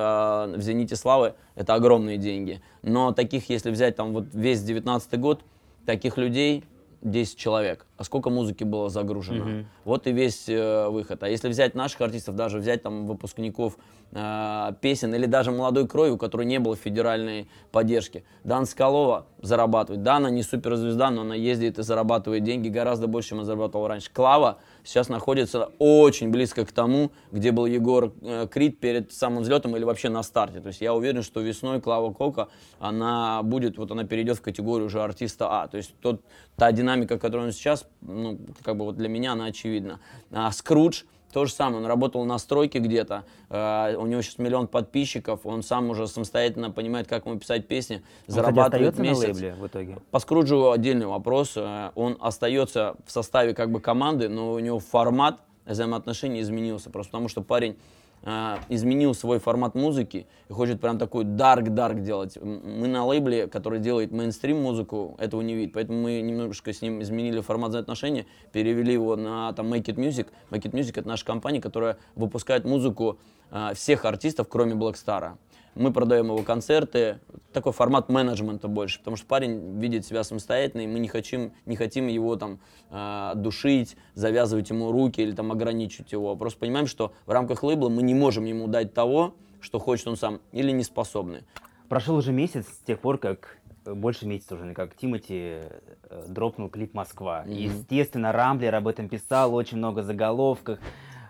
[0.53, 2.61] э, в зените славы, это огромные деньги.
[2.83, 5.41] Но таких, если взять там вот весь 19 год,
[5.85, 6.63] таких людей
[7.01, 7.85] 10 человек.
[7.97, 9.65] А сколько музыки было загружено?
[9.83, 11.23] Вот и весь э, выход.
[11.23, 13.77] А если взять наших артистов, даже взять там выпускников
[14.11, 18.23] э, песен или даже молодой крови, у которой не было федеральной поддержки.
[18.43, 20.03] Дан Скалова зарабатывает.
[20.03, 23.89] Да, она не суперзвезда, но она ездит и зарабатывает деньги гораздо больше, чем она зарабатывала
[23.89, 24.11] раньше.
[24.13, 29.75] Клава сейчас находится очень близко к тому, где был Егор э, Крид перед самым взлетом
[29.75, 30.59] или вообще на старте.
[30.59, 34.85] То есть я уверен, что весной Клава Кока, она будет, вот она перейдет в категорию
[34.85, 35.67] уже артиста А.
[35.67, 36.21] То есть тот,
[36.55, 39.99] та динамика, которая он сейчас, ну, как бы вот для меня она очевидна.
[40.31, 44.67] А Скрудж, то же самое, он работал на стройке где-то, э, у него сейчас миллион
[44.67, 49.39] подписчиков, он сам уже самостоятельно понимает, как ему писать песни, Он, кстати, зарабатывает остается месяц.
[49.39, 49.97] на лейбле в итоге?
[50.11, 51.53] По Скруджу отдельный вопрос.
[51.55, 56.89] Э, Он остается в составе как бы команды, но у него формат взаимоотношений изменился.
[56.89, 57.75] Просто потому что парень
[58.23, 62.37] э, изменил свой формат музыки и хочет прям такой дарк-дарк делать.
[62.41, 65.73] Мы на лейбле, который делает мейнстрим музыку, этого не видит.
[65.73, 70.27] Поэтому мы немножко с ним изменили формат взаимоотношений, перевели его на там Make It Music.
[70.51, 73.17] Make It Music это наша компания, которая выпускает музыку
[73.51, 75.37] э, всех артистов, кроме Blackstar
[75.77, 77.19] мы продаем его концерты,
[77.53, 81.75] такой формат менеджмента больше, потому что парень видит себя самостоятельно, и мы не хотим, не
[81.75, 82.59] хотим его там
[82.89, 86.35] э, душить, завязывать ему руки или там ограничивать его.
[86.35, 90.17] Просто понимаем, что в рамках лейбла мы не можем ему дать того, что хочет он
[90.17, 91.43] сам, или не способны.
[91.89, 95.61] Прошел уже месяц с тех пор, как э, больше месяца уже, как Тимати
[96.09, 97.43] э, дропнул клип «Москва».
[97.43, 97.53] Мгм.
[97.53, 100.79] Естественно, Рамблер об этом писал, очень много заголовков.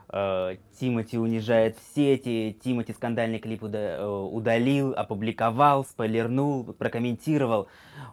[0.10, 7.68] Э, Тимати унижает в сети, Тимати скандальный клип уда- э, удалил, опубликовал, спойлернул, прокомментировал.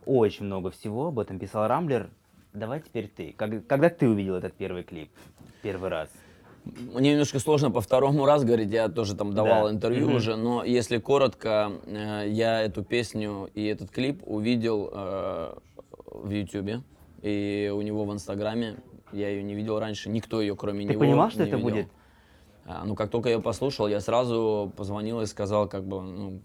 [0.04, 2.09] Очень много всего об этом писал Рамблер.
[2.52, 3.33] Давай теперь ты.
[3.37, 5.11] Как- когда ты увидел этот первый клип?
[5.62, 6.09] Первый раз.
[6.94, 9.70] Мне немножко сложно по второму раз говорить, я тоже там давал Да.
[9.72, 10.16] интервью Мгм.
[10.16, 14.90] уже, но если коротко, э, я эту песню и этот клип увидел
[16.07, 16.80] в Ютубе
[17.22, 18.76] и у него в Инстаграме.
[19.14, 21.70] Я ее не видел раньше, никто ее кроме Ты него понимал, что не это видел.
[21.70, 21.88] будет?
[22.66, 26.40] А, Ну, как только я послушал, я сразу позвонил и сказал, как бы, ну,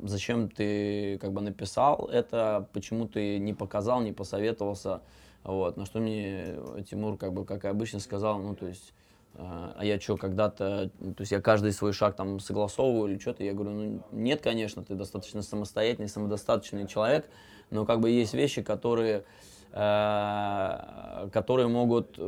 [0.00, 5.02] зачем ты как бы написал это, почему ты не показал, не посоветовался,
[5.42, 6.56] вот, на что мне
[6.88, 8.94] Тимур, как бы, как и обычно, сказал, ну, то есть,
[9.34, 13.18] а а я что, когда-то, ну, то есть я каждый свой шаг там согласовываю или
[13.18, 17.28] что-то, я говорю, ну, нет, конечно, ты достаточно самостоятельный, самодостаточный человек,
[17.70, 19.24] но как бы есть вещи, которые,
[19.76, 22.18] которые могут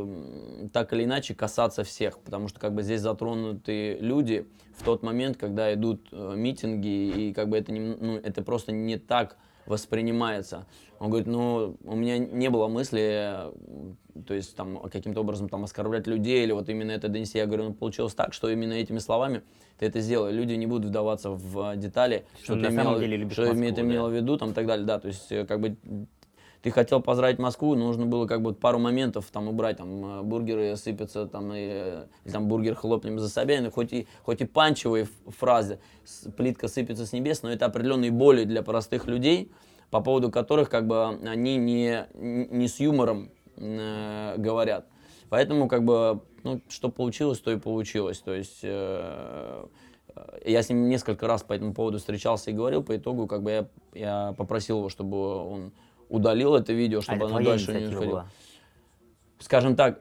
[0.72, 4.46] так или иначе касаться всех, потому что как бы здесь затронуты люди
[4.78, 8.72] в тот момент, когда идут э, митинги, и как бы это, не, ну, это просто
[8.72, 10.66] не так воспринимается.
[10.98, 13.52] Он говорит, ну, у меня не было мысли, э,
[14.26, 17.38] то есть там каким-то образом там оскорблять людей или вот именно это донести.
[17.38, 19.42] Я говорю, ну получилось так, что именно этими словами
[19.78, 20.30] ты это сделал.
[20.30, 23.82] Люди не будут вдаваться в детали, Что что, ты имел, что Москву, имеет да.
[23.82, 25.76] имело в виду, там и так далее, да, то есть э, как бы
[26.62, 30.76] ты хотел поздравить Москву, нужно было как бы пару моментов там убрать, там э, бургеры
[30.76, 35.08] сыпятся, там, и, э, или там бургер хлопнем за Собянина, хоть и, хоть и панчевые
[35.26, 35.78] фразы,
[36.36, 39.52] плитка сыпется с небес, но это определенные боли для простых людей,
[39.90, 44.86] по поводу которых как бы они не, не с юмором э, говорят.
[45.30, 48.18] Поэтому как бы, ну, что получилось, то и получилось.
[48.18, 49.64] То есть э,
[50.44, 53.50] я с ним несколько раз по этому поводу встречался и говорил, по итогу как бы
[53.50, 55.72] я, я попросил его, чтобы он
[56.08, 58.26] удалил это видео, А чтобы это оно дальше не была?
[59.38, 60.00] Скажем так,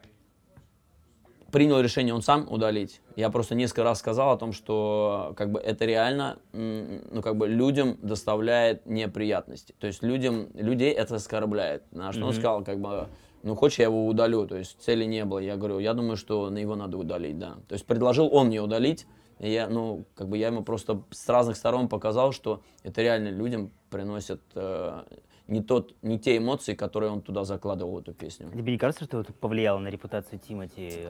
[1.51, 3.01] принял решение он сам удалить.
[3.15, 7.47] Я просто несколько раз сказал о том, что как бы это реально, ну как бы
[7.47, 9.73] людям доставляет неприятности.
[9.79, 11.83] То есть людям, людей это оскорбляет.
[11.91, 13.07] На что он сказал, как бы,
[13.43, 15.39] ну хочешь я его удалю, то есть цели не было.
[15.39, 17.57] Я говорю, я думаю, что на его надо удалить, да.
[17.67, 19.07] То есть предложил он мне удалить.
[19.39, 23.29] И я, ну, как бы я ему просто с разных сторон показал, что это реально
[23.29, 25.03] людям приносит э,
[25.47, 28.49] не, тот, не те эмоции, которые он туда закладывал в эту песню.
[28.51, 31.07] Тебе не кажется, что это повлияло на репутацию Тимати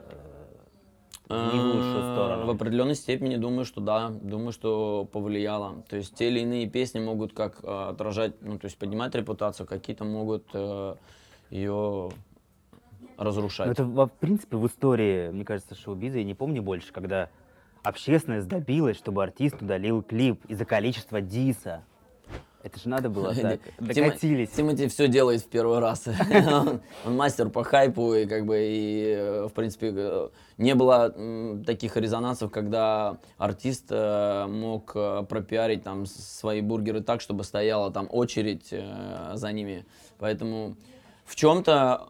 [1.28, 2.52] в не в лучшую Э, В сторону?
[2.52, 5.84] определенной степени думаю, что да, думаю, что повлияло.
[5.90, 9.68] То есть те или иные песни могут как э, отражать, ну то есть поднимать репутацию,
[9.68, 10.96] какие-то могут э,
[11.50, 12.12] ее
[13.18, 13.66] разрушать.
[13.68, 17.30] Ну, это, в принципе, в истории, мне кажется, шоу-биза, я не помню больше, когда
[17.84, 21.84] общественность добилась, чтобы артист удалил клип из-за количества диса.
[22.68, 23.62] Это же надо было так.
[23.80, 24.50] Докатились.
[24.50, 26.04] Тимати все делает в первый раз.
[27.06, 31.16] он, мастер по хайпу, и как бы, и, э, в принципе, э, не было
[31.66, 34.92] таких резонансов, когда артист э, мог
[35.30, 38.74] пропиарить там свои бургеры так, чтобы стояла там очередь
[39.34, 39.86] за ними.
[40.20, 40.76] Поэтому
[41.24, 42.10] в чем-то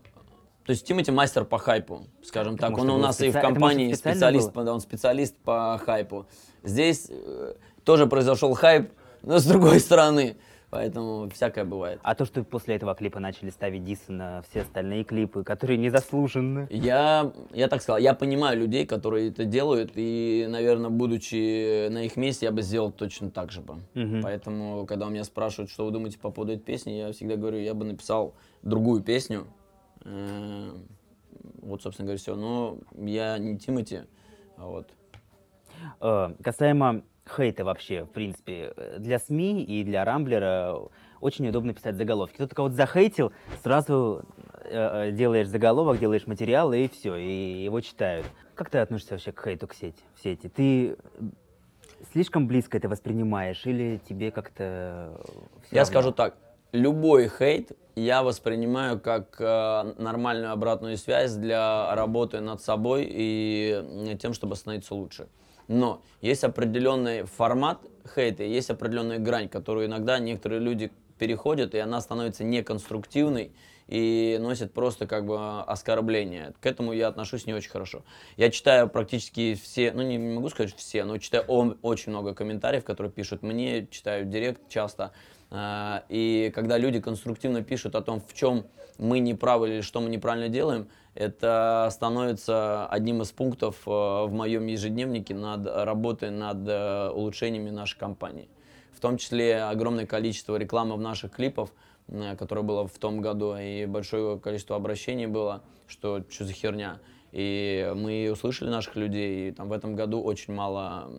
[0.66, 2.72] то есть Тимати мастер по хайпу, скажем так.
[2.72, 4.74] может, Он у нас и в специ- это, может, компании специально специалист, было?
[4.74, 6.26] он специалист по хайпу.
[6.64, 7.54] Здесь э,
[7.86, 8.92] тоже произошел хайп,
[9.22, 10.36] но с другой стороны.
[10.70, 12.00] Поэтому всякое бывает.
[12.04, 16.68] А то, что после этого клипа начали ставить дисы на все остальные клипы, которые незаслуженны.
[16.70, 22.18] Я, я так сказал, я понимаю людей, которые это делают, и, наверное, будучи на их
[22.18, 23.76] месте, я бы сделал точно так же бы.
[23.94, 24.22] Мгм.
[24.22, 27.60] Поэтому, когда у меня спрашивают, что вы думаете по поводу этой песни, я всегда говорю,
[27.60, 29.48] я бы написал другую песню.
[30.04, 30.72] Э,
[31.62, 32.36] Вот, собственно говоря, все.
[32.36, 34.02] Но я не Тимати,
[34.58, 34.90] а вот.
[36.02, 40.78] Э, Касаемо хейта вообще, в принципе, э, для СМИ и для Рамблера
[41.22, 42.36] очень удобно писать заголовки.
[42.36, 43.32] Кто-то кого-то захейтил,
[43.64, 44.24] сразу
[44.64, 48.28] э, э, делаешь заголовок, делаешь материал, и все, и его читают.
[48.56, 50.48] Как ты относишься вообще к хейту, к сети, в сети?
[50.50, 50.98] Ты
[52.12, 55.20] слишком близко это воспринимаешь или тебе как-то
[55.72, 55.86] Я равно?
[55.86, 56.36] скажу так,
[56.72, 64.34] любой хейт я воспринимаю как э, нормальную обратную связь для работы над собой и тем,
[64.34, 65.28] чтобы становиться лучше.
[65.68, 67.80] Но есть определенный формат
[68.16, 73.52] хейта, есть определенная грань, которую иногда некоторые люди переходят, и она становится неконструктивной
[73.88, 76.54] и носит просто как бы оскорбление.
[76.60, 78.04] К этому я отношусь не очень хорошо.
[78.36, 81.46] Я читаю практически все, ну не могу сказать все, но читаю
[81.82, 85.12] очень много комментариев, которые пишут мне, читаю директ часто.
[85.50, 88.66] А, И когда люди конструктивно пишут о том, в чем
[88.98, 94.30] мы не правы или что мы неправильно делаем, это становится одним из пунктов э, в
[94.32, 98.48] моем ежедневнике над работой над э, улучшениями нашей компании.
[98.92, 101.70] В том числе огромное количество рекламы в наших клипах,
[102.08, 107.00] э, которое было в том году, и большое количество обращений было, что что за херня.
[107.32, 111.10] И мы услышали наших людей, и там в этом году очень мало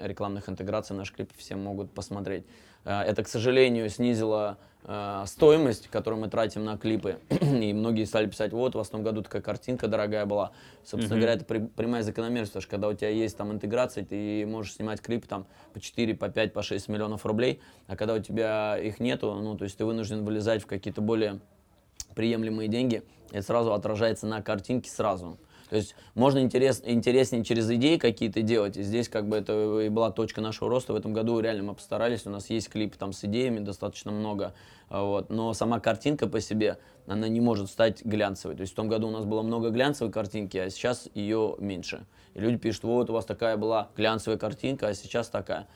[0.00, 2.44] рекламных интеграций в наш клип, все могут посмотреть.
[2.84, 7.18] Э, Это, к сожалению, снизило э, стоимость, которую мы тратим на клипы.
[7.40, 10.52] И многие стали писать, вот, у вас в том году такая картинка дорогая была.
[10.84, 11.20] Собственно Мгм.
[11.20, 14.74] говоря, это при- прямая закономерность, потому что когда у тебя есть там интеграция, ты можешь
[14.74, 18.78] снимать клип там по 4, по 5, по 6 миллионов рублей, а когда у тебя
[18.78, 21.40] их нету, ну, то есть ты вынужден вылезать в какие-то более
[22.14, 25.38] приемлемые деньги, это сразу отражается на картинке сразу.
[25.68, 28.76] То есть можно интерес, интереснее через идеи какие-то делать.
[28.76, 30.92] И здесь как бы это и была точка нашего роста.
[30.92, 32.26] В этом году реально мы постарались.
[32.26, 34.54] У нас есть клип там с идеями достаточно много.
[34.88, 35.30] а, Вот.
[35.30, 38.56] Но сама картинка по себе, она не может стать глянцевой.
[38.56, 42.06] То есть в том году у нас было много глянцевой картинки, а сейчас ее меньше.
[42.34, 45.66] И люди пишут, вот у вас такая была глянцевая картинка, а сейчас такая.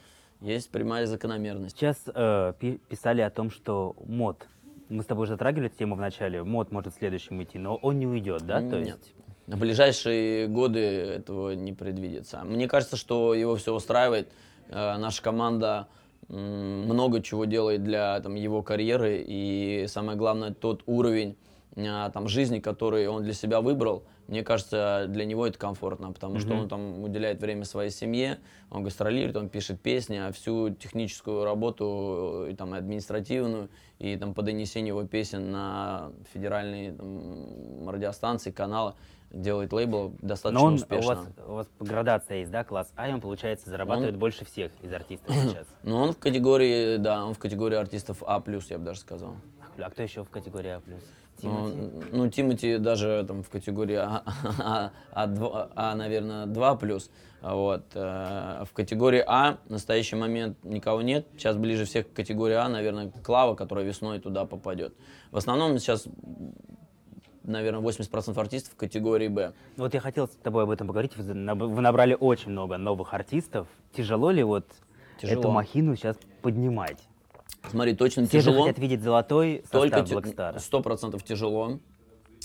[0.40, 1.76] Есть прямая закономерность.
[1.76, 4.48] Сейчас э, пи- писали о том, что мод,
[4.88, 7.98] мы с тобой уже затрагивали эту тему в начале, мод может следующим идти, но он
[7.98, 8.58] не уйдет, да?
[8.58, 8.98] То Нет.
[8.98, 9.14] есть
[9.52, 12.42] На ближайшие годы этого не предвидится.
[12.42, 14.32] Мне кажется, что его все устраивает.
[14.70, 15.88] Э, наша команда
[16.28, 19.22] много чего делает для там, его карьеры.
[19.26, 21.36] И самое главное, тот уровень
[21.76, 26.38] а, там, жизни, который он для себя выбрал, мне кажется, для него это комфортно, потому
[26.38, 28.38] что он там уделяет время своей семье,
[28.70, 34.42] он гастролирует, он пишет песни, а всю техническую работу, и, там, административную, и там, по
[34.42, 38.94] донесению его песен на федеральные там, радиостанции, каналы
[39.32, 41.14] делает лейбл достаточно Но он, у успешно.
[41.14, 44.72] вас, у вас градация есть, да, класс А, и он, получается, зарабатывает Он- больше всех
[44.82, 45.66] из артистов сейчас.
[45.82, 49.34] Но он в категории, да, он в категории артистов А+, я бы даже сказал.
[49.78, 50.82] А кто еще в категории А+.
[51.42, 52.06] Ну, Тимати?
[52.12, 54.22] ну, Тимати даже там в категории А,
[54.62, 57.10] а, а, два- а, наверное, 2 плюс.
[57.40, 57.82] А Вот.
[57.94, 61.26] э, В категории А в настоящий момент никого нет.
[61.36, 64.94] Сейчас ближе всех к категории А, наверное, Клава, которая весной туда попадет.
[65.32, 66.06] В основном сейчас,
[67.44, 69.52] наверное, 80% артистов категории Б.
[69.76, 71.16] Ну Вот я хотел с тобой об этом поговорить.
[71.16, 73.66] Вы, наб- вы набрали очень много новых артистов.
[73.92, 74.66] Тяжело ли вот
[75.20, 75.40] Тяжело.
[75.40, 76.98] эту махину сейчас поднимать?
[77.70, 78.64] Смотри, точно Все же тяжело.
[78.64, 80.58] хотят видеть золотой Только состав те- Blackstar.
[80.58, 81.78] сто процентов тяжело.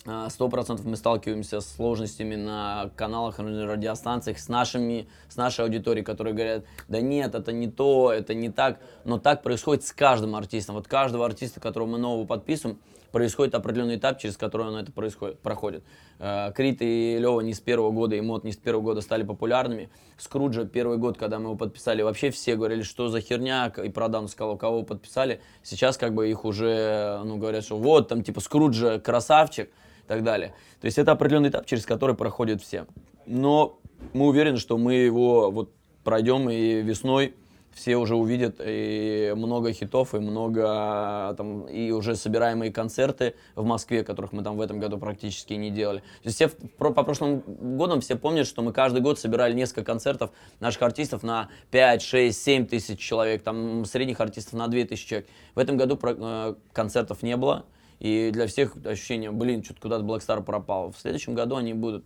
[0.05, 5.65] А, Сто процентов мы сталкиваемся с сложностями на каналах, на радиостанциях, с, нашими, с нашей
[5.65, 8.79] аудиторией, которые говорят, да нет, это не то, это не так.
[9.05, 10.75] Но так происходит с каждым артистом.
[10.75, 12.79] Вот каждого артиста, которого мы нового подписываем,
[13.11, 15.83] происходит определенный этап, через который он это происходит, проходит.
[16.19, 19.23] Э, Крит и Лева не с первого года, и Мод не с первого года стали
[19.23, 19.89] популярными.
[20.17, 24.27] Скруджа первый год, когда мы его подписали, вообще все говорили, что за херня, и Продан
[24.27, 25.41] сказал, кого подписали.
[25.63, 29.69] Сейчас как бы их уже, ну, говорят, что вот, там, типа, Скруджа красавчик
[30.07, 30.53] и так далее.
[30.79, 32.87] То есть это определенный этап, через который проходят все.
[33.25, 33.77] Но
[34.13, 35.73] мы уверены, что мы его вот
[36.05, 37.35] пройдем, и весной
[37.73, 44.05] все уже увидят и много хитов, и много там, и уже собираемые концерты в Москве,
[44.05, 45.99] которых мы там в этом году практически не делали.
[45.99, 49.83] То есть все про- по прошлым годам все помнят, что мы каждый год собирали несколько
[49.83, 55.09] концертов наших артистов на 5, 6, 7 тысяч человек, там средних артистов на 2 тысячи
[55.09, 55.27] человек.
[55.53, 57.65] В этом году э, концертов не было,
[57.99, 60.91] и для всех ощущение, блин, что-то куда-то Black Star пропал.
[60.91, 62.05] В следующем году они будут.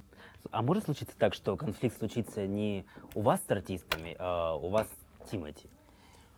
[0.52, 4.88] А может случиться так, что конфликт случится не у вас с артистами, а у вас
[5.26, 5.68] с Тимати?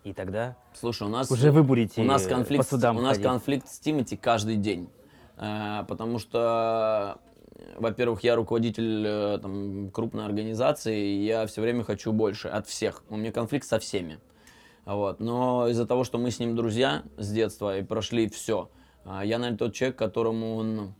[0.03, 3.11] И тогда Слушай, у нас Уже вы будете у нас по конфликт, судам у нас
[3.11, 3.23] ходить.
[3.23, 4.89] конфликт с Тимати каждый день,
[5.37, 7.19] Э, потому что,
[7.75, 13.03] во-первых, я руководитель э, там, крупной организации, и я все время хочу больше от всех.
[13.09, 14.19] У меня конфликт со всеми.
[14.85, 15.19] Вот.
[15.19, 18.69] Но из-за того, что мы с ним друзья с детства и прошли все,
[19.05, 20.93] я, наверное, тот человек, которому он,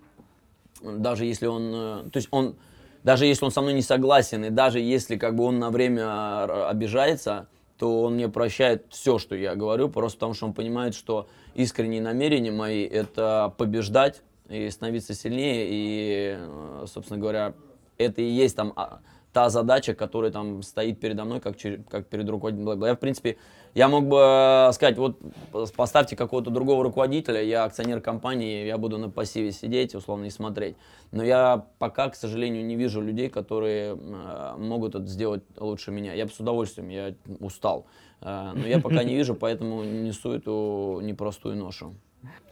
[0.81, 2.55] даже если он, э, то есть он,
[3.03, 6.03] даже если он со мной не согласен, и даже если как бы он на время
[6.03, 10.95] э, обижается, то он мне прощает все, что я говорю, просто потому что он понимает,
[10.95, 17.53] что искренние намерения мои это побеждать и становиться сильнее, и, э, собственно говоря,
[17.97, 18.99] это и есть там а,
[19.33, 21.55] та задача, которая там стоит передо мной, как,
[21.89, 22.85] как перед руководителем Black.
[22.87, 23.37] Я, в принципе,
[23.73, 25.17] я мог бы э, сказать, вот
[25.51, 30.29] п- поставьте какого-то другого руководителя, я акционер компании, я буду на пассиве сидеть, условно, и
[30.29, 30.75] смотреть.
[31.11, 36.13] Но я пока, к сожалению, не вижу людей, которые э, могут это сделать лучше меня.
[36.13, 37.87] Я бы с удовольствием, я устал.
[38.21, 41.95] Э, но я пока не вижу, поэтому несу эту непростую ношу.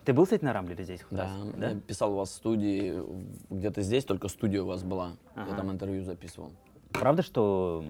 [0.04, 1.02] ты был, кстати, на Рамблере здесь?
[1.12, 1.72] Да, раз?
[1.74, 2.96] я писал у вас в студии,
[3.52, 5.12] где-то здесь, только студия у вас была.
[5.36, 5.56] Я Ага.
[5.58, 6.50] там интервью записывал.
[6.93, 7.84] Правда, что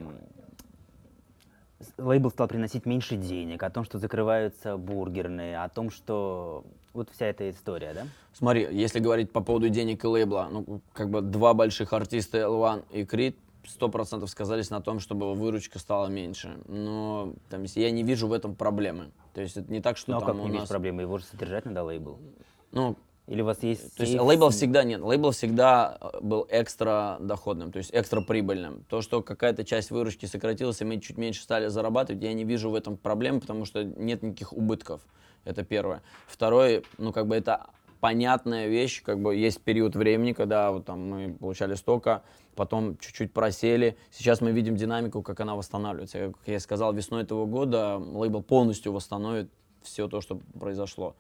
[1.98, 7.28] лейбл стал приносить меньше денег, о том, что закрываются бургерные, о том, что вот вся
[7.28, 8.08] эта история, да?
[8.34, 12.84] Смотри, если говорить по поводу денег и лейбла, ну, как бы два больших артиста, L1
[12.92, 13.36] и Creed,
[13.68, 16.58] сто процентов сказались на том, чтобы выручка стала меньше.
[16.68, 19.12] Но там, я не вижу в этом проблемы.
[19.34, 20.70] То есть это не так, что Ну а там как у не нас...
[20.70, 21.04] проблемы?
[21.04, 22.20] Его же содержать надо лейбл.
[22.72, 22.98] Ну,
[23.32, 23.96] Или у вас есть...
[23.96, 28.84] то есть лейбл всегда нет, лейбл всегда э, был экстра доходным, то есть экстра прибыльным.
[28.90, 32.70] То, что какая-то часть выручки сократилась, и мы чуть меньше стали зарабатывать, я не вижу
[32.70, 35.00] в этом проблем, потому что нет никаких убытков.
[35.46, 36.04] Это первое.
[36.28, 37.68] Второе, ну как бы это
[38.02, 42.24] понятная вещь, как бы есть период времени, когда вот там мы получали столько,
[42.56, 43.96] потом чуть-чуть просели.
[44.12, 46.34] Сейчас мы видим динамику, как она восстанавливается.
[46.34, 49.50] Как я сказал, весной этого года лейбл полностью восстановит
[49.84, 51.16] все то, что произошло.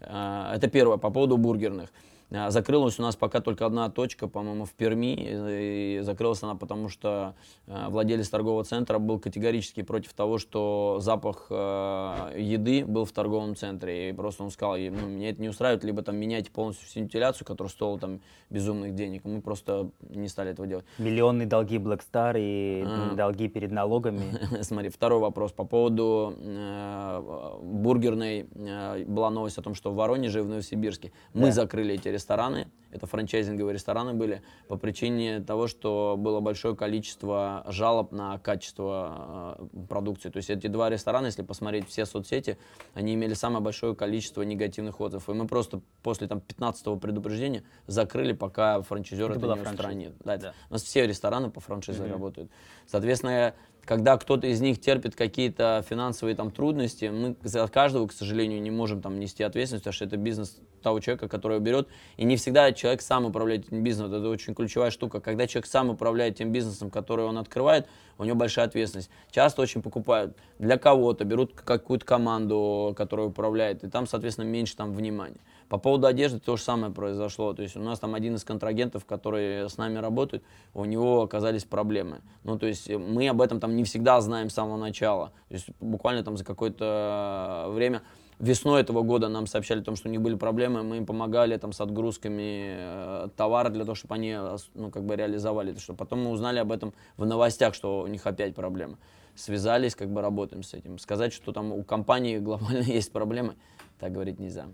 [0.00, 0.96] Э, Это первое.
[0.96, 1.90] По поводу бургерных.
[2.30, 5.14] Э, Закрылась у нас пока только одна точка, по-моему, в Перми.
[5.16, 7.34] И закрылась она потому, что
[7.66, 13.56] э, владелец торгового центра был категорически против того, что запах э, еды был в торговом
[13.56, 14.10] центре.
[14.10, 17.00] И просто он сказал, «И, ну, меня это не устраивает, либо там меняйте полностью всю
[17.00, 19.24] вентиляцию, которая стоила там безумных денег.
[19.24, 20.84] Мы просто не стали этого делать.
[20.98, 23.14] Миллионные долги Black Star и А.
[23.14, 24.22] долги перед налогами.
[24.62, 25.52] Смотри, второй вопрос.
[25.52, 31.12] По поводу э, бургерной э, была новость о том, что в Воронеже и в Новосибирске
[31.34, 32.68] мы закрыли эти рестораны.
[32.90, 39.86] это франчайзинговые рестораны были, по причине того, что было большое количество жалоб на качество э,
[39.88, 40.30] продукции.
[40.30, 42.56] То есть эти два ресторана, если посмотреть все соцсети,
[42.94, 45.28] они имели самое большое количество негативных отзывов.
[45.28, 49.74] И мы просто после там 15-го предупреждения закрыли, пока франчайзер Это это, не франшиза.
[49.74, 50.14] устранит.
[50.24, 50.54] Да, Да.
[50.70, 52.50] У нас все рестораны по франшизе работают.
[52.86, 53.54] Соответственно,
[53.86, 58.72] когда кто-то из них терпит какие-то финансовые там трудности, мы за каждого, к сожалению, не
[58.72, 61.88] можем там нести ответственность, потому что это бизнес того человека, который берет.
[62.16, 64.12] И не всегда человек сам управляет этим бизнесом.
[64.12, 65.20] Это очень ключевая штука.
[65.20, 67.86] Когда человек сам управляет тем бизнесом, который он открывает,
[68.18, 69.10] у него большая ответственность.
[69.30, 74.94] Часто очень покупают для кого-то, берут какую-то команду, которая управляет, и там, соответственно, меньше там
[74.94, 75.40] внимания.
[75.68, 77.52] По поводу одежды то же самое произошло.
[77.52, 80.44] То есть у нас там один из контрагентов, который с нами работает,
[80.74, 82.20] у него оказались проблемы.
[82.44, 85.32] Ну, то есть мы об этом там не всегда знаем с самого начала.
[85.48, 88.02] То есть буквально там за какое-то время
[88.38, 91.56] Весной этого года нам сообщали о том, что у них были проблемы, мы им помогали
[91.56, 94.36] там с отгрузками э, товара для того, чтобы они
[94.74, 98.06] ну, как бы реализовали это, что потом мы узнали об этом в новостях, что у
[98.08, 98.98] них опять проблемы.
[99.34, 100.98] Связались, как бы работаем с этим.
[100.98, 103.54] Сказать, что там у компании глобально есть проблемы,
[103.98, 104.66] так говорить нельзя.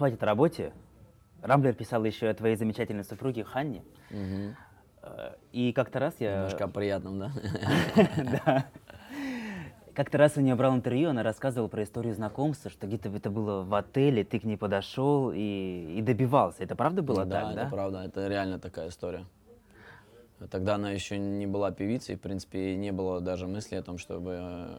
[0.00, 0.72] Хватит работе.
[1.42, 3.84] Рамблер писал еще о твоей замечательной супруге Ханне.
[5.02, 6.36] Э, И как-то раз я...
[6.36, 7.32] Немножко о приятном, да?
[8.16, 8.66] Да.
[9.92, 13.62] Как-то раз у нее брал интервью, она рассказывала про историю знакомства, что где-то это было
[13.62, 16.62] в отеле, ты к ней подошел и, и добивался.
[16.62, 17.68] Это правда было да, так, это да?
[17.68, 19.26] правда, это реально такая история.
[20.50, 23.98] Тогда она еще не была певицей, в принципе, и не было даже мысли о том,
[23.98, 24.76] чтобы, э,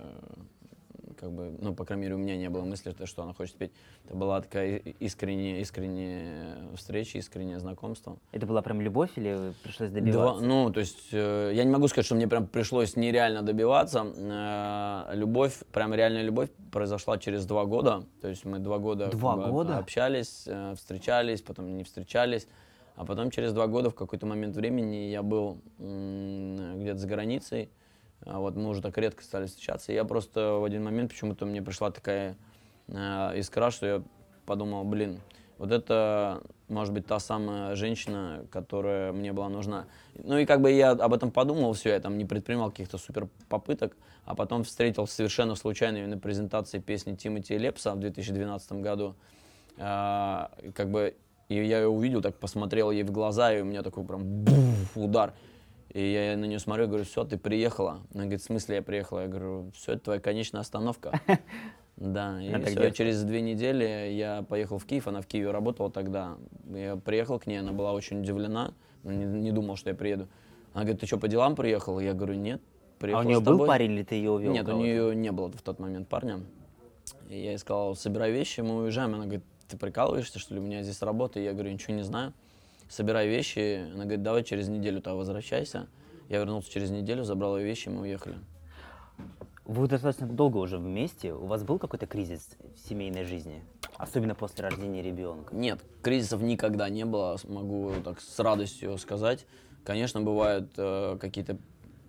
[1.21, 3.71] как бы, ну, по крайней мере, у меня не было мысли, что- она хочет петь.
[4.05, 8.17] Это была такая искренняя, искренняя встреча, искреннее знакомство.
[8.31, 10.43] Это была прям любовь или пришлось Два- добиваться?
[10.43, 14.03] ну, то есть, э, я не могу сказать, что мне прям пришлось нереально добиваться.
[14.17, 18.03] Э, любовь, прям реальная любовь произошла через два года.
[18.21, 19.77] То есть мы два года, как Два бы, года?
[19.77, 22.47] общались, э, встречались, потом не встречались.
[22.95, 27.69] А потом через два года в какой-то момент времени я был где-то за границей.
[28.25, 29.91] А вот мы уже так редко стали встречаться.
[29.91, 32.37] И я просто в один момент почему-то мне пришла такая
[32.87, 34.03] э, искра, что я
[34.45, 35.19] подумал, блин,
[35.57, 39.85] вот это может быть та самая женщина, которая мне была нужна.
[40.15, 43.27] Ну и как бы я об этом подумал, все, я там не предпринимал каких-то супер
[43.49, 43.95] попыток,
[44.25, 49.15] а потом встретил совершенно случайно на презентации песни Тимати Лепса в 2012 году.
[49.77, 51.15] И как бы
[51.51, 54.95] и я ее увидел, так посмотрел ей в глаза, и у меня такой прям буф,
[54.95, 55.33] удар.
[55.93, 58.01] И я на нее смотрю, говорю, все, ты приехала.
[58.13, 59.21] Она говорит, в смысле я приехала?
[59.21, 61.19] Я говорю, все, это твоя конечная остановка.
[61.97, 62.87] Да, и где?
[62.87, 66.37] и через две недели я поехал в Киев, она в Киеве работала тогда.
[66.73, 68.73] Я приехал к ней, она была очень удивлена,
[69.03, 70.27] ну, не, не думал, что я приеду.
[70.73, 71.99] Она говорит, ты что, по делам приехал?
[71.99, 72.59] Я говорю, нет,
[72.97, 73.67] А приехал у нее был тобой».
[73.67, 74.51] парень или ты ее увел?
[74.51, 76.39] Нет, у нее не было в тот момент парня.
[77.29, 79.13] И я ей сказал, собирай вещи, мы уезжаем.
[79.13, 81.39] Она говорит, ты прикалываешься, что ли, у меня здесь работа?
[81.39, 82.33] Я говорю, ничего не знаю.
[82.91, 83.85] Собирай вещи.
[83.93, 85.87] Она говорит, давай через неделю туда возвращайся.
[86.27, 88.35] Я вернулся через неделю, забрал ее вещи, мы уехали.
[89.63, 91.33] Вы достаточно долго уже вместе.
[91.33, 93.63] У вас был какой-то кризис в семейной жизни?
[93.95, 95.55] Особенно после рождения ребенка.
[95.55, 99.45] Нет, кризисов никогда не было, могу так с радостью сказать.
[99.85, 101.57] Конечно, бывают э, какие-то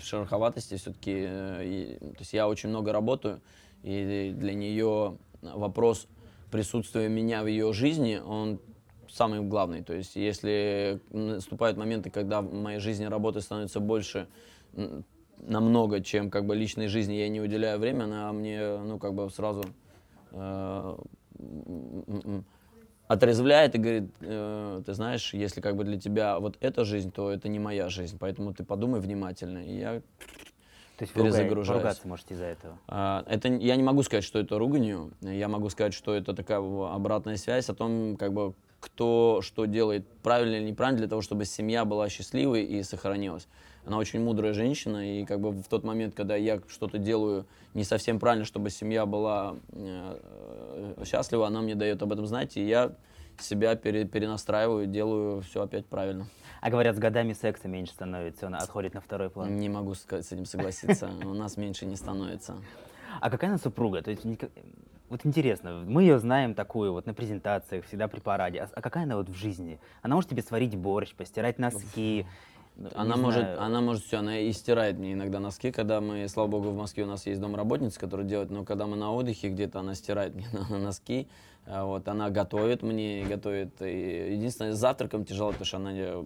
[0.00, 1.22] шероховатости все-таки.
[1.22, 3.40] то есть я очень много работаю,
[3.84, 6.08] и для нее вопрос
[6.50, 8.58] присутствия меня в ее жизни, он
[9.12, 9.82] самый главный.
[9.82, 14.26] То есть если наступают моменты, когда в моей жизни работы становится больше
[15.38, 19.28] намного, чем как бы личной жизни, я не уделяю время, она мне, ну, как бы
[19.28, 19.64] сразу
[20.30, 20.96] э,
[23.08, 27.30] отрезвляет и говорит, э, ты знаешь, если как бы для тебя вот эта жизнь, то
[27.30, 29.58] это не моя жизнь, поэтому ты подумай внимательно.
[29.58, 30.00] И я
[30.96, 31.80] То есть Перезагружаюсь.
[31.80, 32.78] поругаться можете из-за этого.
[32.86, 35.12] а, Это я не могу сказать, что это руганью.
[35.20, 40.06] Я могу сказать, что это такая обратная связь о том, как бы кто что делает
[40.22, 43.46] правильно или неправильно для того, чтобы семья была счастливой и сохранилась.
[43.86, 47.84] Она очень мудрая женщина, и как бы в тот момент, когда я что-то делаю не
[47.84, 52.92] совсем правильно, чтобы семья была э, счастлива, она мне дает об этом знать, и я
[53.38, 56.26] себя пере- перенастраиваю, делаю все опять правильно.
[56.60, 59.56] А говорят, с годами секса меньше становится, он отходит на второй план.
[59.56, 61.08] Не могу с этим согласиться.
[61.24, 62.56] У нас меньше не становится.
[63.20, 64.02] А какая она супруга?
[64.02, 64.24] То есть,
[65.12, 68.60] вот интересно, мы ее знаем такую вот на презентациях, всегда при параде.
[68.60, 69.78] А, а какая она вот в жизни?
[70.00, 72.24] Она может тебе сварить борщ, постирать носки.
[72.76, 76.48] ну, Она может, она может все, она и стирает мне иногда носки, когда мы, слава
[76.48, 79.80] богу, в Москве у нас есть домработница, которая делает, но когда мы на отдыхе где-то,
[79.80, 81.28] она стирает мне носки,
[81.66, 86.24] А вот, она готовит мне, готовит, и единственное, с завтраком тяжело, потому что она э,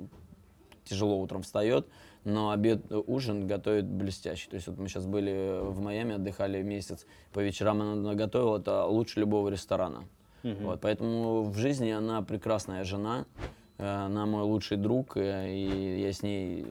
[0.85, 1.89] тяжело утром встает,
[2.27, 4.51] но обед, э, ужин готовит блестяще.
[4.51, 8.85] То есть вот мы сейчас были в Майами, отдыхали месяц, по вечерам она готовила, это
[8.85, 10.05] лучше любого ресторана.
[10.43, 13.27] Вот, поэтому в жизни она прекрасная жена,
[13.79, 16.65] э, она мой лучший друг, э, и я с ней,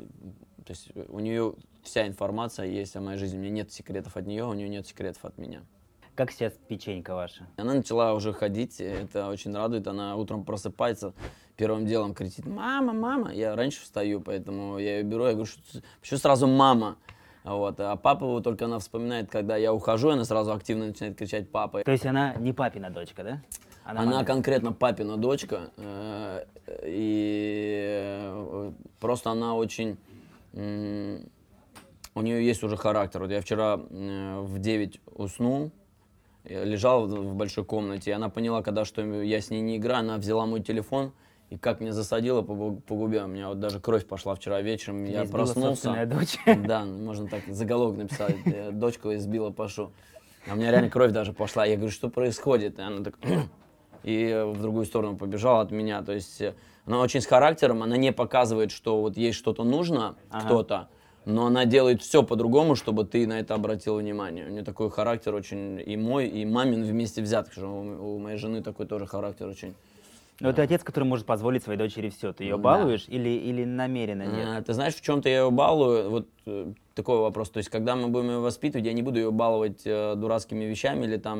[0.65, 3.37] то есть у нее вся информация есть о моей жизни.
[3.37, 5.61] У меня нет секретов от нее, у нее нет секретов от меня.
[6.15, 7.45] Как сейчас печенька ваша?
[7.57, 9.85] Она начала уже ходить, это очень радует.
[9.85, 11.13] Она утром просыпается,
[11.57, 15.61] первым делом кричит «Мама, мама!» Я раньше встаю, поэтому я ее беру, я говорю, что,
[15.99, 16.95] почему сразу «мама?»
[17.43, 17.79] Вот.
[17.81, 21.83] А папу только она вспоминает, когда я ухожу, она сразу активно начинает кричать «папа».
[21.83, 23.41] То есть она не папина дочка, да?
[23.83, 24.25] Она, мамина.
[24.25, 26.45] конкретно папина дочка, э,
[26.85, 29.97] и просто она очень...
[30.53, 33.19] У нее есть уже характер.
[33.19, 35.71] Вот я вчера э, в 9 уснул,
[36.49, 39.99] я лежал в большой комнате, и она поняла, когда что я с ней не играю,
[40.01, 41.11] она взяла мой телефон,
[41.49, 45.05] и как меня засадила по, по губе, у меня вот даже кровь пошла вчера вечером,
[45.05, 46.05] Тебя я проснулся.
[46.05, 46.37] дочь.
[46.67, 48.35] Да, можно так заголовок написать.
[48.45, 49.91] э, Дочку избила Пашу.
[50.47, 51.65] А у меня реально кровь даже пошла.
[51.65, 52.79] Я говорю, что происходит?
[52.79, 53.15] И она так...
[54.03, 56.03] И в другую сторону побежала от меня.
[56.03, 56.53] То есть э,
[56.85, 60.45] она очень с характером, она не показывает, что вот ей что-то нужно, Ага.
[60.45, 60.89] кто-то,
[61.25, 64.45] но она делает все по-другому, чтобы ты на это обратил внимание.
[64.45, 67.49] У нее такой характер очень и мой, и мамин вместе взят.
[67.57, 69.73] У у моей жены такой тоже характер очень.
[70.41, 72.33] Но ты отец, который может позволить своей дочери все.
[72.33, 72.61] Ты ее Да.
[72.61, 74.47] балуешь или, или намеренно нет?
[74.47, 76.09] А, Ты знаешь, в чем-то я ее балую?
[76.09, 77.49] Вот э, такой вопрос.
[77.49, 81.05] То есть, когда мы будем ее воспитывать, я не буду ее баловать э, дурацкими вещами
[81.05, 81.39] или там,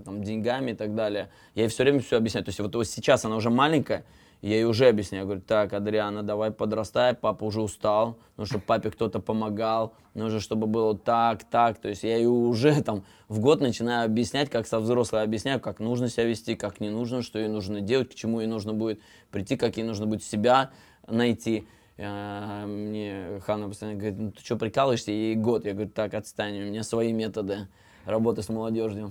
[0.00, 1.28] э, там деньгами и так далее.
[1.54, 2.46] Я ей все время все объясняю.
[2.46, 4.04] То есть, вот, вот сейчас она уже маленькая,
[4.40, 5.24] я ей уже объясняю.
[5.24, 10.66] Говорю, так, Адриана, давай подрастай, папа уже устал, нужно, чтобы папе кто-то помогал, нужно, чтобы
[10.66, 11.78] было так, так.
[11.78, 15.80] То есть, я ее уже там в год начинаю объяснять, как со взрослой объясняю, как
[15.80, 19.00] нужно себя вести, как не нужно, что ей нужно делать, к чему ей нужно будет
[19.30, 20.70] прийти, как ей нужно будет себя
[21.06, 21.66] найти.
[21.98, 25.10] А, Мне Ханна постоянно говорит, ну ты что, прикалываешься?
[25.10, 25.64] Ей год.
[25.64, 27.66] Я говорю, так, отстань, у меня свои методы
[28.04, 29.10] работы с молодежью.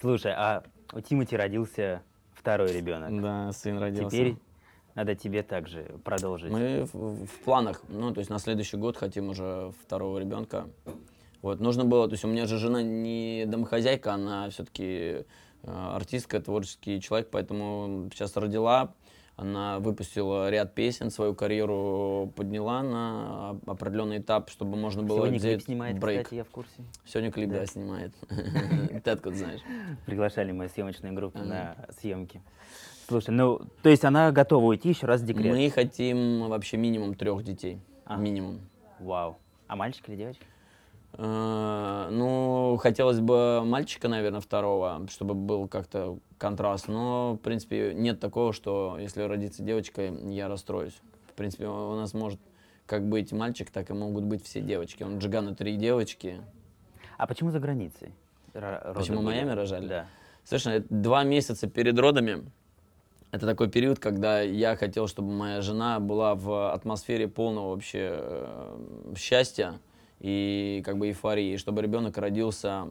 [0.00, 0.62] Слушай, а
[0.92, 2.02] у Тимати родился
[2.34, 3.22] второй ребенок.
[3.22, 4.10] Да, сын родился.
[4.10, 4.36] Теперь
[4.96, 6.50] надо тебе также продолжить.
[6.50, 10.66] Мы в, в планах, ну, то есть на следующий год хотим уже второго ребенка.
[11.42, 15.24] Вот, нужно было, то есть у меня же жена не домохозяйка, она все-таки
[15.64, 18.94] артистка, творческий человек, поэтому сейчас родила,
[19.36, 25.38] она выпустила ряд песен, свою карьеру подняла на оп- определенный этап, чтобы можно было Сегодня
[25.40, 26.22] клип снимает, брейк.
[26.22, 26.72] кстати, я в курсе.
[27.04, 27.66] Сегодня клип, да, Да.
[27.66, 28.12] снимает.
[29.04, 29.60] Ты откуда знаешь?
[30.06, 32.40] Приглашали мою съемочную группу на съемки.
[33.06, 35.54] Слушай, ну, то есть она готова уйти еще раз в декрет?
[35.54, 37.78] Мы хотим вообще минимум трех детей.
[38.04, 38.16] А.
[38.16, 38.60] Минимум.
[38.98, 39.38] Вау.
[39.68, 40.44] А мальчик или девочка?
[41.14, 46.88] Э, Ну, хотелось бы мальчика, наверное, второго, чтобы был как-то контраст.
[46.88, 51.00] Но, в принципе, нет такого, что если родится девочка, я расстроюсь.
[51.28, 52.40] В принципе, у нас может
[52.86, 55.02] как быть мальчик, так и могут быть все девочки.
[55.02, 56.40] Он Джигана три девочки.
[57.18, 58.12] А почему за границей?
[58.52, 59.24] Роды Почему в?
[59.24, 59.86] Майами рожали?
[59.86, 60.06] Да.
[60.44, 62.44] Слушай, два месяца перед родами,
[63.32, 69.14] это такой период, когда я хотел, чтобы моя жена была в атмосфере полного вообще э,
[69.16, 69.78] счастья
[70.20, 72.88] и как бы эйфории, и чтобы ребенок родился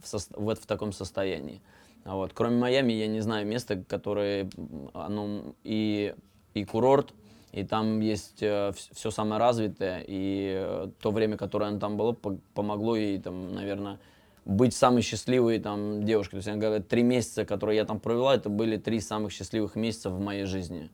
[0.00, 1.60] в, сос- в, в таком состоянии.
[2.04, 2.32] А Вот.
[2.34, 4.48] Кроме Майами, я не знаю места, которое
[4.92, 6.14] оно и,
[6.54, 7.12] и курорт,
[7.52, 12.38] и там есть все самое развитое, и э, то время, которое она там было, по-
[12.54, 13.98] помогло ей, там, наверное,
[14.44, 16.32] быть самой счастливой там девушкой.
[16.32, 19.76] То есть она говорит, три месяца, которые я там провела, это были три самых счастливых
[19.76, 20.90] месяца в моей жизни.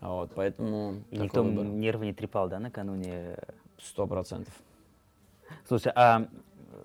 [0.00, 1.64] Вот, поэтому никто выбор.
[1.66, 3.36] нервы не трепал, да, накануне?
[3.82, 4.54] Сто процентов.
[5.66, 6.28] Слушай, а,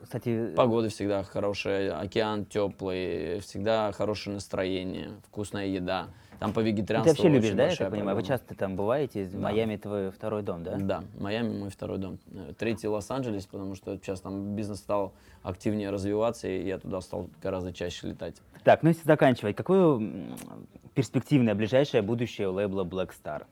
[0.03, 6.09] кстати, Погода всегда хорошая, океан теплый, всегда хорошее настроение, вкусная еда.
[6.43, 8.17] Там по вегетарианству ты вообще любишь, да, я так понимаю?
[8.17, 9.29] Вы часто там бываете?
[9.33, 10.75] Майами твой второй дом, да?
[10.75, 12.19] Да, Майами мой второй дом.
[12.33, 17.29] Э, Третий Лос-Анджелес, потому что сейчас там бизнес стал активнее развиваться, и я туда стал
[17.41, 18.35] гораздо чаще летать.
[18.65, 20.01] Так, ну если заканчивать, какое
[20.93, 23.43] перспективное ближайшее будущее у лейбла Black Star?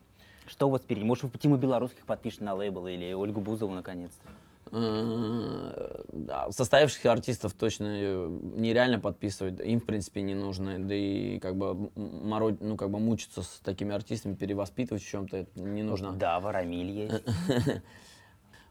[0.46, 1.06] Что у вас впереди?
[1.06, 4.28] Может, вы Тиму Белорусских подпишете на лейбл или Ольгу Бузову наконец-то?
[4.70, 6.02] Э,
[6.50, 11.90] Состоявшихся артистов точно э, нереально подписывать, им в принципе не нужно, да и как бы
[11.94, 16.12] мороть, ну как бы мучиться с такими артистами, перевоспитывать в чем-то не нужно.
[16.12, 17.22] Да, Варамиль есть.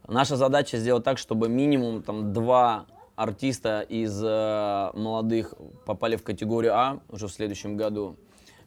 [0.08, 5.54] Наша задача сделать так, чтобы минимум там два артиста из э, молодых
[5.86, 8.18] попали в категорию А уже в следующем году.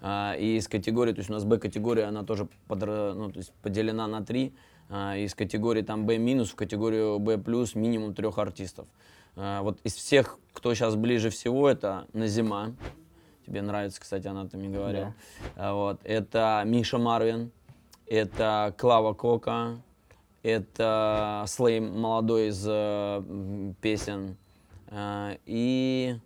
[0.01, 3.53] А, и из категории, то есть у нас Б-категория, она тоже подра- ну, то есть
[3.63, 4.55] поделена на три.
[4.89, 8.87] А, из категории там минус в категорию плюс минимум трех артистов.
[9.37, 12.75] А, вот из всех, кто сейчас ближе всего, это Назима.
[13.47, 15.13] Тебе нравится, кстати, она там и говорил.
[15.57, 16.01] А, Вот.
[16.05, 17.51] Это Миша Марвин,
[18.07, 19.83] это Клава Кока,
[20.43, 24.37] это Слей молодой из э, песен.
[24.89, 26.17] Э, и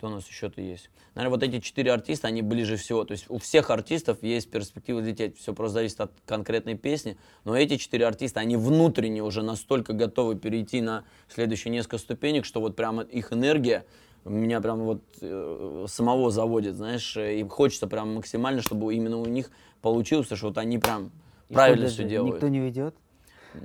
[0.00, 0.88] Кто у нас еще-то есть?
[1.14, 3.04] Наверное, вот эти четыре артиста, они ближе всего.
[3.04, 5.36] То есть у всех артистов есть перспектива лететь.
[5.36, 7.18] Все просто зависит от конкретной песни.
[7.44, 12.62] Но эти четыре артиста, они внутренне уже настолько готовы перейти на следующие несколько ступенек, что
[12.62, 13.84] вот прямо их энергия
[14.24, 17.14] меня прям вот э, самого заводит, знаешь.
[17.18, 19.50] Им хочется прям максимально, чтобы именно у них
[19.82, 21.10] получилось, потому что вот они прям
[21.50, 22.36] И правильно все делают.
[22.36, 22.94] Никто не уйдет?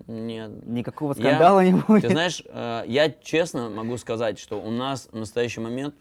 [0.08, 2.02] Нет, Никакого Я- скандала не будет?
[2.02, 5.96] ты знаешь, э, я честно могу сказать, что у нас в настоящий момент,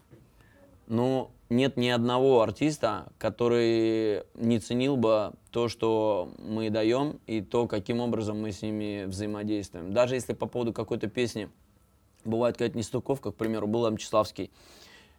[0.87, 7.67] ну, нет ни одного артиста, который не ценил бы то, что мы даем, и то,
[7.67, 9.93] каким образом мы с ними взаимодействуем.
[9.93, 11.49] Даже если по поводу какой-то песни
[12.25, 14.51] бывает какая-то нестыковка, к примеру, был Мчиславский,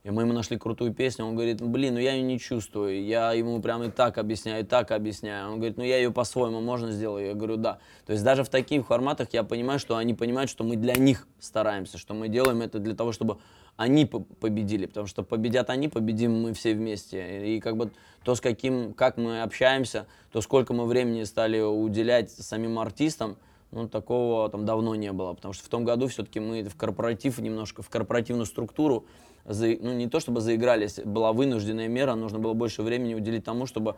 [0.03, 3.33] и мы ему нашли крутую песню, он говорит, блин, ну я ее не чувствую, я
[3.33, 5.47] ему прям и так объясняю, и так объясняю.
[5.47, 7.25] Он говорит, ну я ее по-своему можно сделаю?
[7.25, 7.79] Я говорю, да.
[8.05, 11.27] То есть даже в таких форматах я понимаю, что они понимают, что мы для них
[11.39, 13.39] стараемся, что мы делаем это для того, чтобы
[13.77, 17.55] они по- победили, потому что победят они, победим мы все вместе.
[17.55, 17.91] И как бы
[18.23, 23.37] то, с каким, как мы общаемся, то, сколько мы времени стали уделять самим артистам,
[23.71, 27.39] ну, такого там давно не было, потому что в том году все-таки мы в корпоратив
[27.39, 29.05] немножко, в корпоративную структуру,
[29.43, 33.65] за- ну, не то чтобы заигрались, была вынужденная мера, нужно было больше времени уделить тому,
[33.65, 33.95] чтобы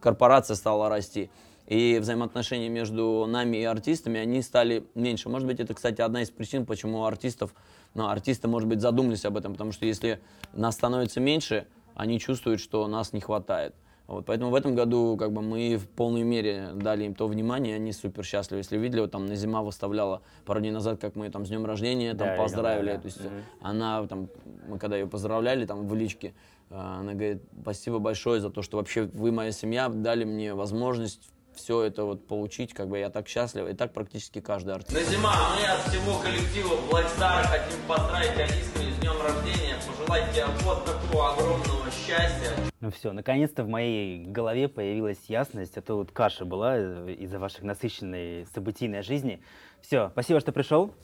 [0.00, 1.30] корпорация стала расти.
[1.66, 5.28] И взаимоотношения между нами и артистами, они стали меньше.
[5.28, 7.54] Может быть, это, кстати, одна из причин, почему у артистов,
[7.94, 10.20] ну, артисты, может быть, задумались об этом, потому что если
[10.52, 13.74] нас становится меньше, они чувствуют, что нас не хватает.
[14.06, 17.74] Вот, поэтому в этом году как бы мы в полной мере дали им то внимание,
[17.74, 18.58] и они супер счастливы.
[18.60, 21.64] Если видели, вот там на зима выставляла пару дней назад, как мы там с днем
[21.64, 22.86] рождения Да, там видел, поздравили.
[22.90, 23.00] да, да.
[23.02, 23.44] То есть Мгм.
[23.60, 24.28] она там,
[24.66, 26.34] мы когда ее поздравляли там в личке,
[26.70, 31.30] э, она говорит, спасибо большое за то, что вообще вы, моя семья, дали мне возможность
[31.60, 34.92] все это вот получить, как бы я так счастлив, и так практически каждый артист.
[34.92, 40.46] Назима, мы от всего коллектива Black Star хотим поздравить Алиску с днем рождения, пожелать тебе
[40.62, 42.50] вот такого огромного счастья,
[42.80, 47.38] Ну все, наконец-то в моей голове появилась ясность, а то вот каша была э, из-за
[47.38, 49.42] ваших насыщенной событийной жизни.
[49.82, 50.94] Все, спасибо, что пришел.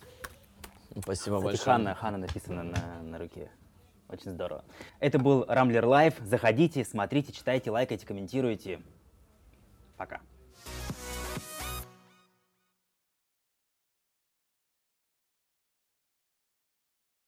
[1.03, 1.65] Спасибо Кстати, большое.
[1.65, 3.51] Ханна, Ханна написано на, на руке.
[4.09, 4.65] Очень здорово.
[5.01, 6.15] Это был Рамблер Лайв.
[6.21, 8.81] Заходите, смотрите, читайте, лайкайте, комментируйте.
[9.97, 10.21] Пока.